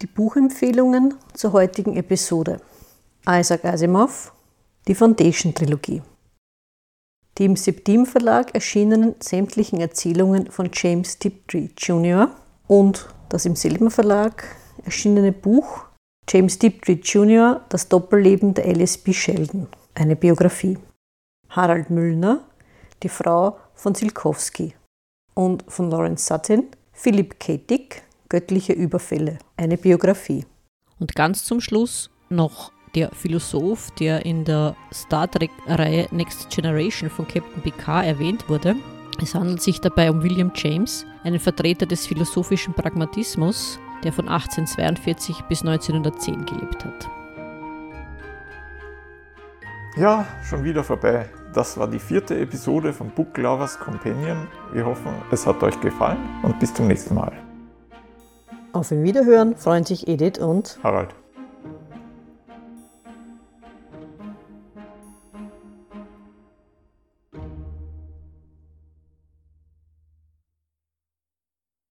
Die 0.02 0.06
Buchempfehlungen 0.06 1.14
zur 1.34 1.52
heutigen 1.52 1.96
Episode. 1.96 2.60
Isaac 3.26 3.64
Asimov, 3.64 4.32
die 4.86 4.94
Foundation-Trilogie. 4.94 6.02
Die 7.38 7.44
im 7.44 7.56
Septim 7.56 8.04
Verlag 8.04 8.54
erschienenen 8.54 9.14
sämtlichen 9.20 9.80
Erzählungen 9.80 10.50
von 10.50 10.70
James 10.72 11.18
Tiptree 11.18 11.68
Jr. 11.76 12.30
und 12.66 13.08
das 13.28 13.44
im 13.44 13.56
selben 13.56 13.90
Verlag 13.90 14.44
erschienene 14.84 15.32
Buch 15.32 15.84
James 16.28 16.58
Tiptree 16.58 17.00
Jr. 17.02 17.62
Das 17.70 17.88
Doppelleben 17.88 18.54
der 18.54 18.66
Alice 18.66 18.98
B. 18.98 19.12
Sheldon, 19.12 19.66
eine 19.94 20.14
Biografie. 20.14 20.78
Harald 21.50 21.90
Müllner, 21.90 22.40
die 23.02 23.08
Frau 23.08 23.58
von 23.74 23.94
Silkowski 23.94 24.74
und 25.34 25.64
von 25.68 25.90
Lawrence 25.90 26.26
Sutton, 26.26 26.64
Philipp 26.92 27.38
K. 27.38 27.58
Dick, 27.58 28.02
Göttliche 28.28 28.74
Überfälle, 28.74 29.38
eine 29.56 29.78
Biografie. 29.78 30.44
Und 31.00 31.14
ganz 31.14 31.44
zum 31.44 31.60
Schluss 31.62 32.10
noch 32.28 32.72
der 32.94 33.10
Philosoph, 33.12 33.90
der 33.92 34.26
in 34.26 34.44
der 34.44 34.76
Star 34.92 35.30
Trek-Reihe 35.30 36.08
Next 36.10 36.50
Generation 36.50 37.08
von 37.08 37.26
Captain 37.26 37.62
Picard 37.62 38.04
erwähnt 38.04 38.48
wurde. 38.48 38.76
Es 39.22 39.34
handelt 39.34 39.62
sich 39.62 39.80
dabei 39.80 40.10
um 40.10 40.22
William 40.22 40.52
James, 40.54 41.06
einen 41.24 41.40
Vertreter 41.40 41.86
des 41.86 42.06
philosophischen 42.06 42.74
Pragmatismus, 42.74 43.78
der 44.04 44.12
von 44.12 44.28
1842 44.28 45.42
bis 45.48 45.62
1910 45.62 46.44
gelebt 46.44 46.84
hat. 46.84 47.08
Ja, 49.96 50.26
schon 50.42 50.62
wieder 50.62 50.84
vorbei. 50.84 51.28
Das 51.58 51.76
war 51.76 51.88
die 51.88 51.98
vierte 51.98 52.38
Episode 52.38 52.92
von 52.92 53.10
Book 53.10 53.36
Lovers 53.36 53.80
Companion. 53.80 54.46
Wir 54.72 54.86
hoffen, 54.86 55.10
es 55.32 55.44
hat 55.44 55.60
euch 55.64 55.80
gefallen 55.80 56.18
und 56.44 56.56
bis 56.60 56.72
zum 56.72 56.86
nächsten 56.86 57.16
Mal. 57.16 57.32
Auf 58.72 58.92
ein 58.92 59.02
Wiederhören 59.02 59.56
freuen 59.56 59.82
sich 59.82 60.06
Edith 60.06 60.38
und 60.38 60.78
Harald. 60.84 61.16